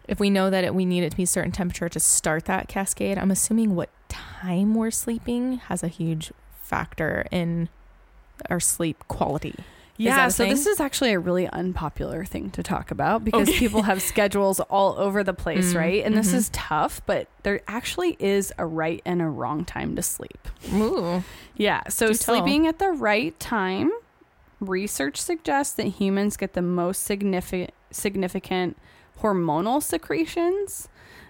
[0.07, 2.45] if we know that it, we need it to be a certain temperature to start
[2.45, 6.31] that cascade, I'm assuming what time we're sleeping has a huge
[6.65, 7.69] factor in
[8.49, 9.55] our sleep quality.
[9.97, 13.59] Yeah, so this is actually a really unpopular thing to talk about because Okay.
[13.59, 16.03] people have schedules all over the place, Mm, right?
[16.03, 16.35] And this mhm.
[16.35, 20.49] is tough, but there actually is a right and a wrong time to sleep.
[20.73, 21.23] Ooh.
[21.55, 22.35] Yeah, so Do tell.
[22.35, 23.89] sleeping at the right time,
[24.59, 28.75] research suggests that humans get the most significant significant
[29.21, 30.89] hormonal secretions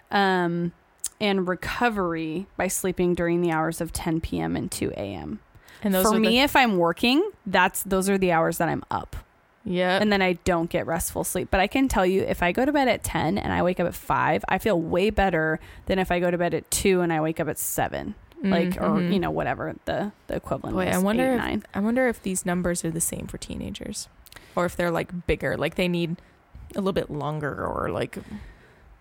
[0.10, 0.72] um,
[1.20, 4.56] and recovery by sleeping during the hours of 10 p.m.
[4.56, 5.40] and 2 a.m.
[5.82, 8.84] And those For me, the, if I'm working, that's those are the hours that I'm
[8.92, 9.16] up.
[9.68, 9.98] Yeah.
[10.00, 11.48] and then I don't get restful sleep.
[11.50, 13.80] But I can tell you, if I go to bed at 10 and I wake
[13.80, 17.02] up at 5, I feel way better than if I go to bed at 2
[17.02, 18.14] and I wake up at 7.
[18.44, 20.86] Like, or, you know, whatever the, the equivalent Mm-hmm.
[20.86, 20.96] Boy, is.
[20.96, 21.64] I wonder eight, if- 9.
[21.74, 24.08] I wonder if these numbers are the same for teenagers,
[24.56, 26.18] or if they're like bigger, like they need
[26.76, 28.20] a little bit longer, or like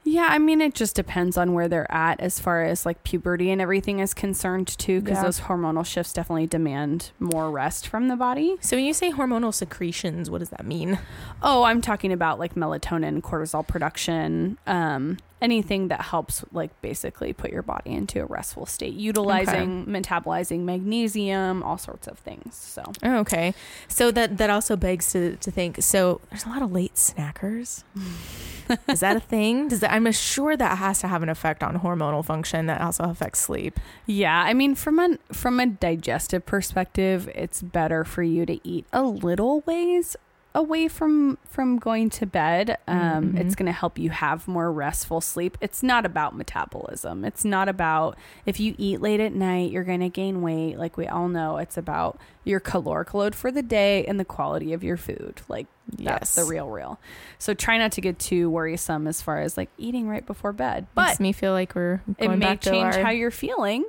[0.06, 3.50] Yeah, I mean, it just depends on where they're at as far as like puberty
[3.50, 5.22] and everything is concerned, too, because Yeah.
[5.24, 8.56] those hormonal shifts definitely demand more rest from the body.
[8.60, 10.98] So when you say hormonal secretions, what does that mean?
[11.42, 17.50] Oh, I'm talking about like melatonin, cortisol production, um, anything that helps like basically put
[17.50, 22.54] your body into a restful state, utilizing, metabolizing magnesium, all sorts of things.
[22.54, 23.54] So Oh, okay.
[23.86, 25.82] So that that also begs to, to think.
[25.82, 27.84] So there's a lot of late snackers.
[28.88, 29.68] Is that a thing?
[29.68, 33.04] Does that, I'm sure that has to have an effect on hormonal function that also
[33.04, 33.78] affects sleep.
[34.06, 38.86] yeah, I mean from a from a digestive perspective, it's better for you to eat
[38.92, 40.16] a little ways
[40.56, 42.78] away from from going to bed.
[42.86, 43.40] Um, Mhm.
[43.40, 45.58] It's going to help you have more restful sleep.
[45.60, 47.24] It's not about metabolism.
[47.24, 50.78] It's not about if you eat late at night, you're going to gain weight.
[50.78, 54.72] Like we all know, it's about your caloric load for the day and the quality
[54.72, 55.40] of your food.
[55.48, 55.66] Like
[55.98, 57.00] that's the real real.
[57.38, 60.86] So try not to get too worrisome as far as like eating right before bed.
[60.94, 63.84] But Makes me feel like we're it may back to change our, how you're feeling.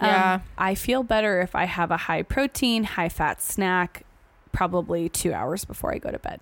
[0.00, 0.40] Um, Yeah.
[0.56, 4.04] I feel better if I have a high protein, high fat snack
[4.56, 6.40] probably two hours before I go to bed.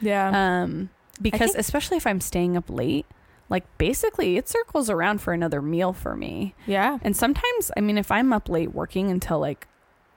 [0.00, 0.62] yeah.
[0.62, 3.06] Um, because think- especially if I'm staying up late,
[3.48, 6.54] like basically it circles around for another meal for me.
[6.66, 6.98] yeah.
[7.02, 9.68] And sometimes, I mean, if I'm up late working until like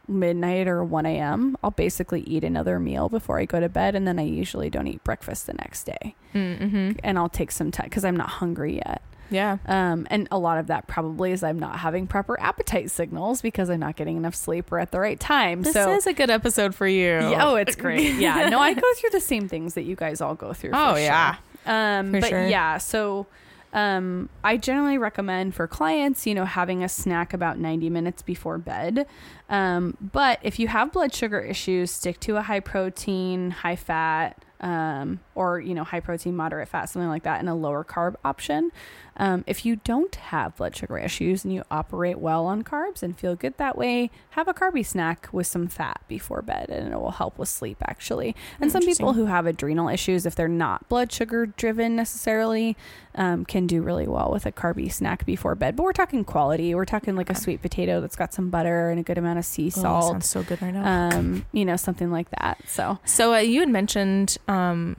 [0.08, 3.94] midnight or 1 a.m., I'll basically eat another meal before I go to bed.
[3.96, 6.16] And then I usually don't eat breakfast the next day.
[6.34, 7.00] Mm-hmm.
[7.04, 9.02] And I'll take some time because I'm not hungry yet.
[9.30, 9.58] Yeah.
[9.66, 13.70] Um, and a lot of that probably is I'm not having proper appetite signals because
[13.70, 15.64] I'm not getting enough sleep or at the right time.
[15.64, 17.06] This so, is a good episode for you.
[17.08, 18.16] Yeah, oh, it's great.
[18.20, 20.72] Yeah, no, I go through the same things that you guys all go through.
[20.72, 21.00] for Oh, sure.
[21.00, 21.36] yeah.
[21.66, 22.48] Um, For but sure.
[22.48, 23.26] yeah, so
[23.74, 28.58] um, I generally recommend for clients, you know, having a snack about 90 minutes before
[28.58, 29.06] bed.
[29.50, 34.44] Um, but if you have blood sugar issues, stick to a high protein, high fat,
[34.62, 38.16] um, or you know, high protein, moderate fat, something like that, and a lower carb
[38.24, 38.72] option.
[39.18, 43.18] Um, if you don't have blood sugar issues and you operate well on carbs and
[43.18, 47.00] feel good that way, have a carby snack with some fat before bed, and it
[47.00, 48.36] will help with sleep actually.
[48.60, 52.76] And some people who have adrenal issues, if they're not blood sugar driven necessarily,
[53.16, 55.78] um, can do really well with a carby snack before bed.
[55.78, 56.76] But we're talking quality.
[56.76, 59.46] We're talking like a sweet potato that's got some butter and a good amount of
[59.46, 60.12] sea Oh, that salt.
[60.12, 61.10] sounds so good right now.
[61.18, 62.58] um, you know, something like that.
[62.68, 64.98] So So uh, you had mentioned, um,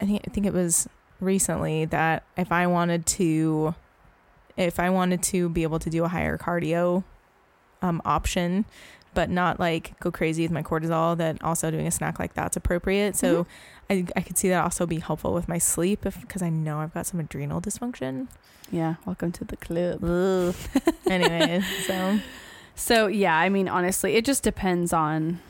[0.00, 0.88] I think I think it was
[1.20, 3.74] recently that if I wanted to,
[4.56, 7.04] if I wanted to be able to do a higher cardio,
[7.82, 8.64] um, option,
[9.14, 12.56] but not like go crazy with my cortisol, that also doing a snack like that's
[12.56, 13.16] appropriate.
[13.16, 13.46] So
[13.88, 16.94] I I could see that also be helpful with my sleep because I know I've
[16.94, 18.28] got some adrenal dysfunction.
[18.70, 20.54] yeah, welcome to the club.
[21.06, 22.20] Anyways, so
[22.74, 25.40] So yeah, I mean honestly, it just depends on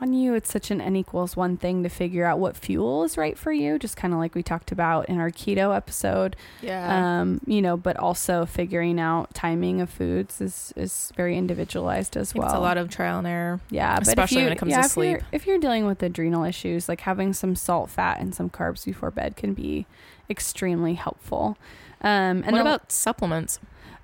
[0.00, 0.34] on you.
[0.34, 3.52] It's such an n equals one thing to figure out what fuel is right for
[3.52, 6.36] you, just kind of like we talked about in our keto episode.
[6.62, 7.20] yeah.
[7.20, 12.34] Um, you know, but also figuring out timing of foods is is very individualized as
[12.34, 12.46] well.
[12.46, 13.60] it's a lot of trial and error.
[13.70, 15.24] yeah, but especially you, when it comes yeah, to if you're- sleep.
[15.32, 19.10] If you're dealing with adrenal issues, like having some salt, fat, and some carbs before
[19.10, 19.86] bed can be
[20.28, 21.56] extremely helpful.
[22.02, 23.58] Um, and what about supplements?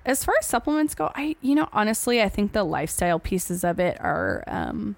[0.05, 3.79] as far as supplements go, I you know honestly, I think the lifestyle pieces of
[3.79, 4.95] it are um,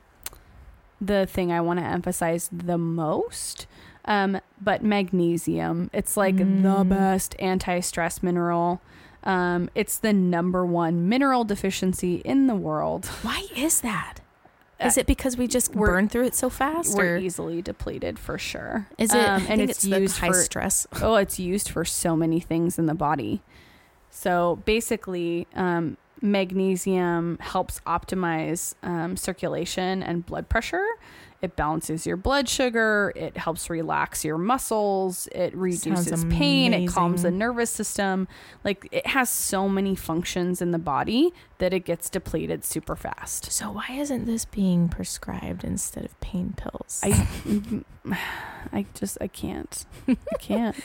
[1.01, 3.67] the thing I want to emphasize the most.
[4.05, 6.89] Um, but magnesium, it's like the Mm.
[6.89, 8.81] best anti-stress mineral.
[9.23, 13.05] Um, it's the number one mineral deficiency in the world.
[13.21, 14.19] Why is that?
[14.79, 16.97] Is Uh, it because we just we're- burn through it so fast?
[16.97, 18.88] We're Or easily depleted for sure.
[18.97, 19.17] is it?
[19.27, 20.88] Um, and it's, the used high for stress.
[21.01, 23.41] oh, it's used for so many things in the body.
[24.09, 30.86] So basically, um, magnesium helps optimize um, circulation and blood pressure.
[31.41, 33.13] It balances your blood sugar.
[33.15, 35.27] It helps relax your muscles.
[35.32, 36.73] It reduces pain.
[36.73, 38.27] It calms the nervous system.
[38.65, 43.51] Like it has so many functions in the body that it gets depleted super fast.
[43.51, 47.01] So why isn't this being prescribed instead of pain pills?
[47.03, 47.27] I,
[48.73, 49.85] I just I can't.
[50.07, 50.75] I can't.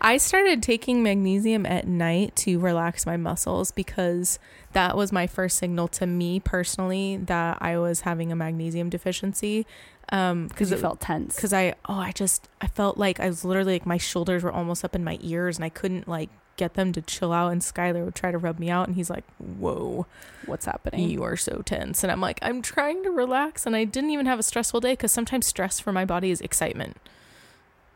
[0.00, 4.38] I started taking magnesium at night to relax my muscles because
[4.72, 9.66] that was my first signal to me personally that I was having a magnesium deficiency.
[10.10, 11.34] Um, Because it- felt tense.
[11.36, 14.52] because I oh I just I felt like I was literally like my shoulders were
[14.52, 17.60] almost up in my ears and I couldn't like get them to chill out and
[17.60, 20.06] Skylar would try to rub me out and he's like, "Whoa,
[20.46, 21.08] What's happening?
[21.10, 24.26] you are so tense." And I'm like, "I'm trying to relax and I didn't even
[24.26, 26.96] have a stressful day cuz sometimes stress for my body is excitement."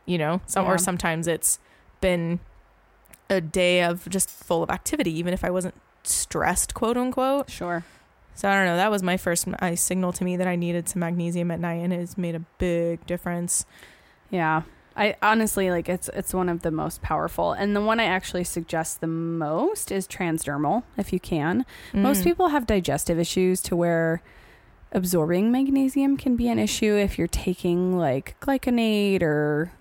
[0.05, 0.41] You know?
[0.45, 0.71] Some Yeah.
[0.71, 1.59] or sometimes it's
[2.01, 2.39] been
[3.29, 7.49] a day of just full of activity even if I wasn't stressed, quote unquote.
[7.49, 7.83] Sure.
[8.35, 8.77] So I don't know.
[8.77, 11.75] That was my first I signal to me that I needed some magnesium at night,
[11.83, 13.65] and it has made a big difference.
[14.29, 14.61] Yeah.
[14.99, 18.43] I honestly like it's it's one of the most powerful and the one I actually
[18.43, 21.65] suggest the most is transdermal if you can.
[21.93, 22.23] Most Mm.
[22.25, 24.21] people have digestive issues to where
[24.91, 29.71] absorbing magnesium can be an issue if you're taking like glycinate or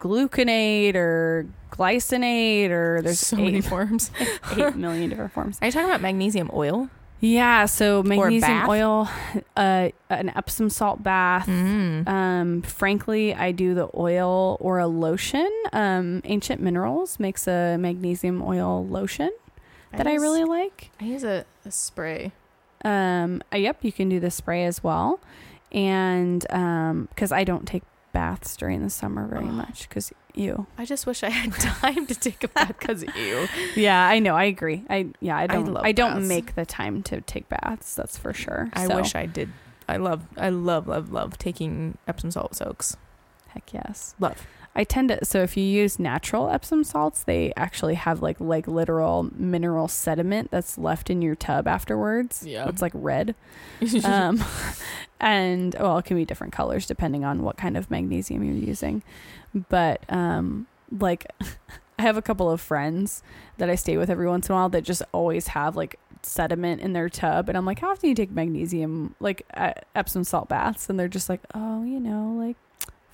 [0.00, 4.10] gluconate or glycinate or there's so many eight, forms.
[4.56, 5.58] eight million different forms.
[5.62, 6.88] Are you talking about magnesium oil?
[7.20, 9.08] Yeah, so magnesium oil,
[9.56, 11.46] uh, an Epsom salt bath.
[11.46, 12.06] Mm.
[12.06, 15.50] Um, frankly, I do the oil or a lotion.
[15.72, 19.30] Um, Ancient Minerals makes a magnesium oil lotion
[19.92, 20.90] that I, use- really like.
[21.00, 22.32] I use a, a spray.
[22.84, 25.18] Um, uh, yep, you can do the spray as well.
[25.72, 29.48] And um, because I don't take baths during the summer very Oh.
[29.52, 30.66] much because you.
[30.78, 33.48] I just wish I had time to take a bath because of you.
[33.74, 34.34] Yeah, I know.
[34.36, 34.84] I agree.
[34.90, 35.68] I yeah, I don't.
[35.68, 36.28] I, love don't baths.
[36.28, 37.94] make the time to take baths.
[37.94, 38.70] That's for sure.
[38.72, 39.50] I So, wish I did.
[39.88, 42.96] I love, I love, love, love taking Epsom salt soaks.
[43.48, 44.14] Heck yes.
[44.18, 44.44] Love.
[44.76, 48.68] I tend to so if you use natural Epsom salts, they actually have like like
[48.68, 52.44] literal mineral sediment that's left in your tub afterwards.
[52.46, 52.68] Yeah.
[52.68, 53.34] It's like red.
[54.04, 54.44] um
[55.18, 59.02] and well, it can be different colors depending on what kind of magnesium you're using.
[59.70, 61.26] But um like
[61.98, 63.22] I have a couple of friends
[63.56, 66.82] that I stay with every once in a while that just always have like sediment
[66.82, 70.22] in their tub and I'm like, "How often do you take magnesium like uh, Epsom
[70.22, 72.56] salt baths?" And they're just like, "Oh, you know, like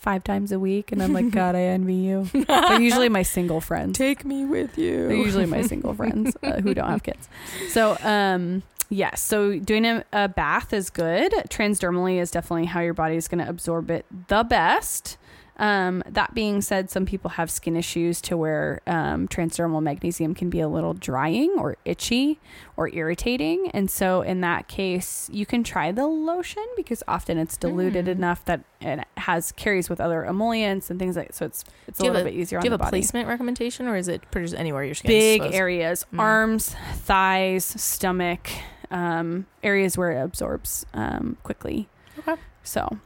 [0.03, 2.29] five times a week and i'm like god i envy you.
[2.33, 3.97] They're usually my single friends.
[3.97, 5.09] Take me with you.
[5.09, 7.29] they're usually my single friends uh, who don't have kids.
[7.71, 11.33] So um yes so doing a, a bath is good.
[11.49, 15.17] Transdermally is definitely how your body is going to absorb it the best
[15.63, 20.51] um, that being said, some people have skin issues to where um, transdermal magnesium can
[20.51, 22.41] be a little drying or itchy
[22.77, 23.71] or irritating.
[23.73, 28.09] And so, in that case, you can try the lotion because often it's diluted Mm.
[28.09, 31.47] enough that it has carries with other emollients and things like so.
[31.47, 32.91] It's it's a Do little a- bit easier Do on you the have a body
[33.01, 35.09] placement recommendation, or is it pretty just anywhere your skin?
[35.09, 36.19] big areas Mm.
[36.19, 38.49] arms thighs stomach
[38.91, 41.89] um, areas where it absorbs um, quickly
[42.19, 42.35] Okay.
[42.65, 42.99] so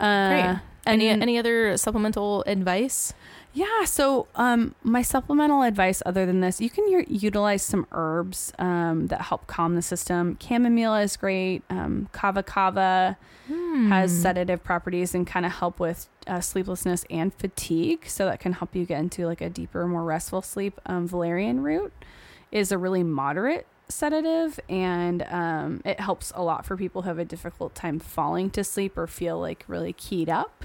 [0.00, 0.58] uh, Great.
[0.88, 3.12] And Any any other supplemental advice?
[3.54, 8.52] yeah so um, my supplemental advice other than this you can u- utilize some herbs
[8.58, 13.16] um, that help calm the system chamomile is great um, kava kava
[13.88, 14.20] has Hmm.
[14.20, 18.04] sedative properties and kind of help with uh, sleeplessness and fatigue.
[18.06, 20.78] So that can help you get into like a deeper, more restful sleep.
[20.84, 21.90] Um, valerian root
[22.52, 27.18] is a really moderate sedative and um, it helps a lot for people who have
[27.18, 30.64] a difficult time falling to sleep or feel like really keyed up.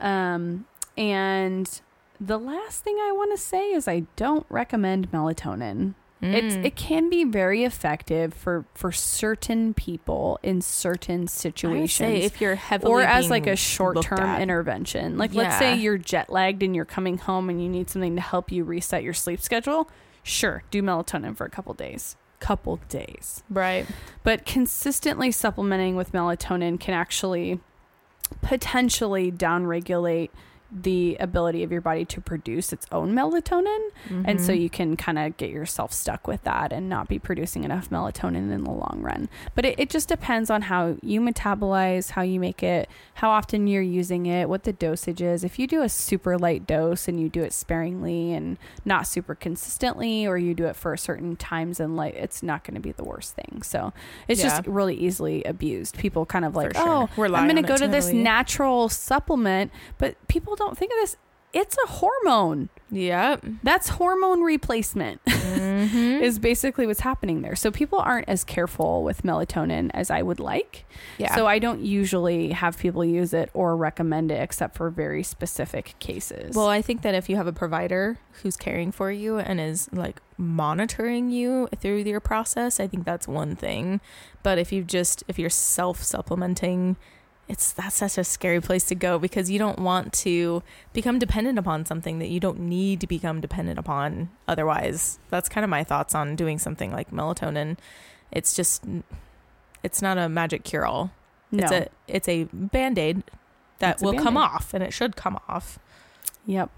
[0.00, 0.66] Um,
[0.96, 1.80] and
[2.20, 5.94] the last thing I want to say is I don't recommend melatonin.
[6.24, 6.64] It's Mm.
[6.64, 12.92] it can be very effective for for certain people in certain situations if you're heavily
[12.92, 15.18] or as like a short term intervention.
[15.18, 18.22] Like let's say you're jet lagged and you're coming home and you need something to
[18.22, 19.90] help you reset your sleep schedule.
[20.22, 22.14] Sure, do melatonin for a couple days.
[22.42, 23.44] Couple days.
[23.48, 23.86] right.
[24.24, 27.60] But consistently supplementing with melatonin can actually
[28.40, 30.30] potentially downregulate
[30.74, 33.88] the ability of your body to produce its own melatonin.
[34.24, 34.60] And so Mhm.
[34.62, 38.50] you can kind of get yourself stuck with that and not be producing enough melatonin
[38.50, 39.28] in the long run.
[39.54, 43.66] But it, it just depends on how you metabolize how you make it how often
[43.66, 45.44] you're using it what the dosage is.
[45.44, 49.34] If you do a super light dose and you do it sparingly and not super
[49.34, 52.92] consistently or you do it for certain times in life it's not going to be
[52.92, 53.60] the worst thing.
[53.62, 53.92] So
[54.26, 55.98] it's just really easily abused.
[55.98, 56.88] People kind of like sure.
[56.88, 60.98] oh Rely i'm going to go to this natural supplement but people don't think of
[61.00, 61.16] this
[61.54, 63.44] it's a hormone Yep.
[63.62, 66.22] that's hormone replacement Mhm.
[66.28, 67.54] is basically what's happening there.
[67.56, 70.86] So people aren't as careful with melatonin as I would like.
[71.18, 71.34] yeah.
[71.34, 75.94] So I don't usually have people use it or recommend it except for very specific
[75.98, 76.54] cases.
[76.56, 79.90] Well, I think that if you have a provider who's caring for you and is
[79.92, 84.00] like monitoring you through your process, I think that's one thing.
[84.42, 86.96] But if you just if you're self supplementing,
[87.48, 90.62] it's that's such a scary place to go because you don't want to
[90.92, 95.18] become dependent upon something that you don't need to become dependent upon otherwise.
[95.28, 97.76] That's kind of my thoughts on doing something like melatonin.
[98.30, 98.84] It's just
[99.82, 101.10] it's not a magic cure all.
[101.50, 101.64] no.
[101.64, 103.22] It's a it's a band-aid
[103.80, 104.54] that It's will come Band-Aid.
[104.54, 105.78] off and it should come off.
[106.46, 106.70] Yep.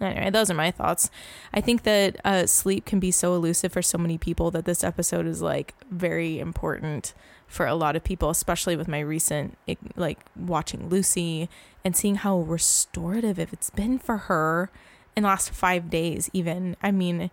[0.00, 1.10] Anyway, those are my thoughts.
[1.54, 4.84] I think that uh, sleep can be so elusive for so many people that this
[4.84, 7.14] episode is like very important
[7.46, 9.56] for a lot of people, especially with my recent
[9.94, 11.48] like watching Lucy
[11.84, 14.70] and seeing how restorative it's been for her
[15.16, 16.28] in the last five days.
[16.32, 17.30] Even I mean,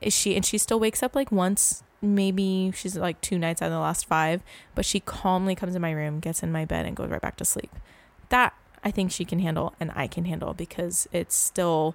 [0.00, 3.66] is she and she still wakes up like once maybe she's like two nights out
[3.66, 4.42] of the last five,
[4.74, 7.36] but she calmly comes in my room, gets in my bed, and goes right back
[7.36, 7.70] to sleep.
[8.28, 11.94] That I think she can handle and I can handle because it's still,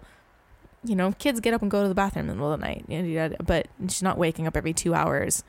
[0.84, 2.66] you know, kids get up and go to the bathroom in the middle of the
[2.66, 5.43] night, but she's not waking up every two hours,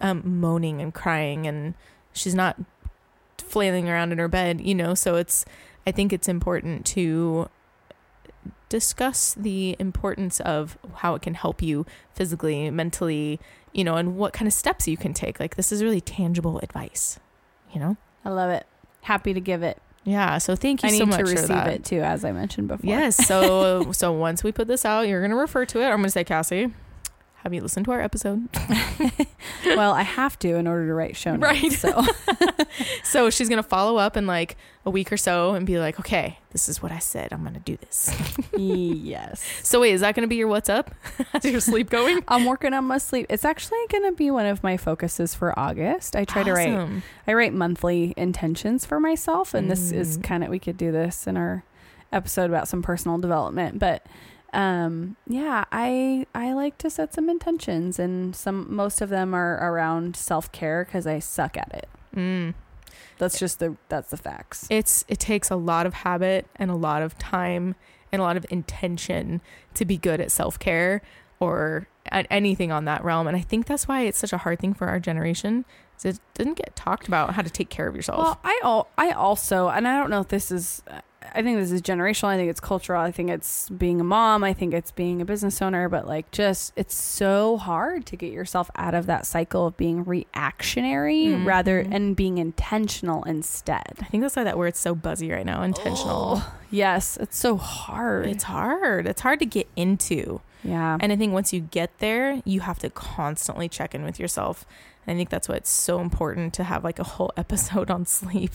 [0.00, 1.74] um, moaning and crying, and
[2.12, 2.58] she's not
[3.38, 4.94] flailing around in her bed, you know.
[4.94, 5.44] So it's,
[5.86, 7.48] I think it's important to
[8.68, 11.84] discuss the importance of how it can help you
[12.14, 13.40] physically, mentally,
[13.72, 15.40] you know, and what kind of steps you can take.
[15.40, 17.18] Like this is really tangible advice,
[17.72, 17.96] you know.
[18.24, 18.66] I love it.
[19.02, 19.78] Happy to give it.
[20.04, 20.38] Yeah.
[20.38, 21.68] So thank you I so need much to for receive that.
[21.68, 22.88] it too, as I mentioned before.
[22.88, 23.16] Yes.
[23.26, 25.86] So so once we put this out, you're gonna refer to it.
[25.86, 26.72] I'm gonna say, Cassie,
[27.42, 28.48] have you listened to our episode?
[29.66, 31.42] well, I have to in order to write show notes.
[31.62, 31.72] Right.
[31.72, 32.04] So
[33.02, 36.38] so she's gonna follow up in like a week or so and be like, okay,
[36.52, 37.32] this is what I said.
[37.32, 38.14] I'm gonna do this.
[38.56, 39.42] yes.
[39.62, 40.90] So wait, is that gonna be your what's up?
[41.32, 42.22] How's your sleep going?
[42.28, 43.26] I'm working on my sleep.
[43.28, 46.16] It's actually going to be one of my focuses for August.
[46.16, 50.24] I try to write I write monthly intentions for myself and this is Mm.
[50.24, 51.62] kind of we could do this in our
[52.12, 54.04] episode about some personal development, but
[54.52, 59.56] um yeah, I I like to set some intentions and some most of them are
[59.56, 61.88] around self-care cuz I suck at it.
[62.14, 62.54] Mm.
[63.18, 64.66] That's just the that's the facts.
[64.70, 67.76] It's it takes a lot of habit and a lot of time
[68.12, 69.40] and a lot of intention
[69.74, 71.02] to be good at self care
[71.38, 73.26] or at anything on that realm.
[73.26, 75.64] And I think that's why it's such a hard thing for our generation.
[76.02, 78.18] It didn't get talked about how to take care of yourself.
[78.18, 80.82] Well, I al- I also, and I don't know if this is,
[81.34, 82.28] I think this is generational.
[82.28, 83.00] I think it's cultural.
[83.02, 84.42] I think it's being a mom.
[84.44, 85.88] I think it's being a business owner.
[85.88, 90.04] But like, just it's so hard to get yourself out of that cycle of being
[90.04, 91.46] reactionary Mhm.
[91.46, 93.98] rather and being intentional instead.
[94.00, 95.62] I think that's why that word's so buzzy right now.
[95.62, 96.34] Intentional.
[96.42, 98.26] Oh, yes, it's so hard.
[98.26, 99.06] It's hard.
[99.06, 100.40] It's hard to get into.
[100.62, 100.98] yeah.
[101.00, 104.66] And I think once you get there, you have to constantly check in with yourself.
[105.06, 108.04] And I think that's why it's so important to have like a whole episode on
[108.04, 108.52] sleep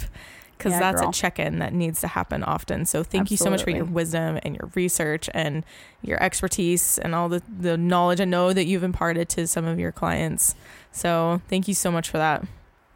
[0.57, 1.09] because Yeah, that's girl.
[1.09, 2.85] a check in that needs to happen often.
[2.85, 5.63] So thank you so much for your wisdom and your research and
[6.01, 9.79] your expertise and all the, the knowledge I know that you've imparted to some of
[9.79, 10.55] your clients.
[10.91, 12.45] So thank you so much for that.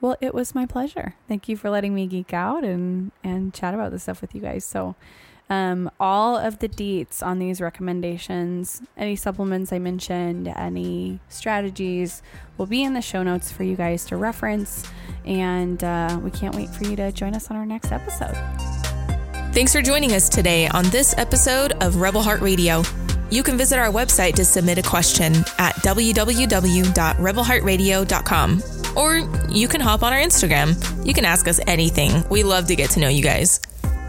[0.02, 1.16] Well, it was my pleasure.
[1.28, 4.40] Thank you for letting me geek out and and chat about this stuff with you
[4.40, 4.64] guys.
[4.64, 4.96] So,
[5.50, 12.22] um, all of the deets on these recommendations, any supplements I mentioned, any strategies,
[12.58, 14.84] will be in the show notes for you guys to reference.
[15.26, 18.38] And uh, we can't wait for you to join us on our next episode.
[19.54, 22.84] Thanks for joining us today on this episode of Rebel Heart Radio.
[23.32, 28.64] You can visit our website to submit a question at www.rebelheartradio.com.
[28.96, 29.18] Or
[29.50, 31.06] you can hop on our Instagram.
[31.06, 32.24] You can ask us anything.
[32.30, 33.60] We love to get to know you guys.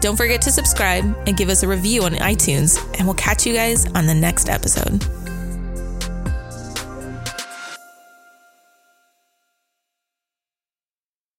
[0.01, 3.53] Don't forget to subscribe and give us a review on iTunes, and we'll catch you
[3.53, 5.20] guys on the next episode.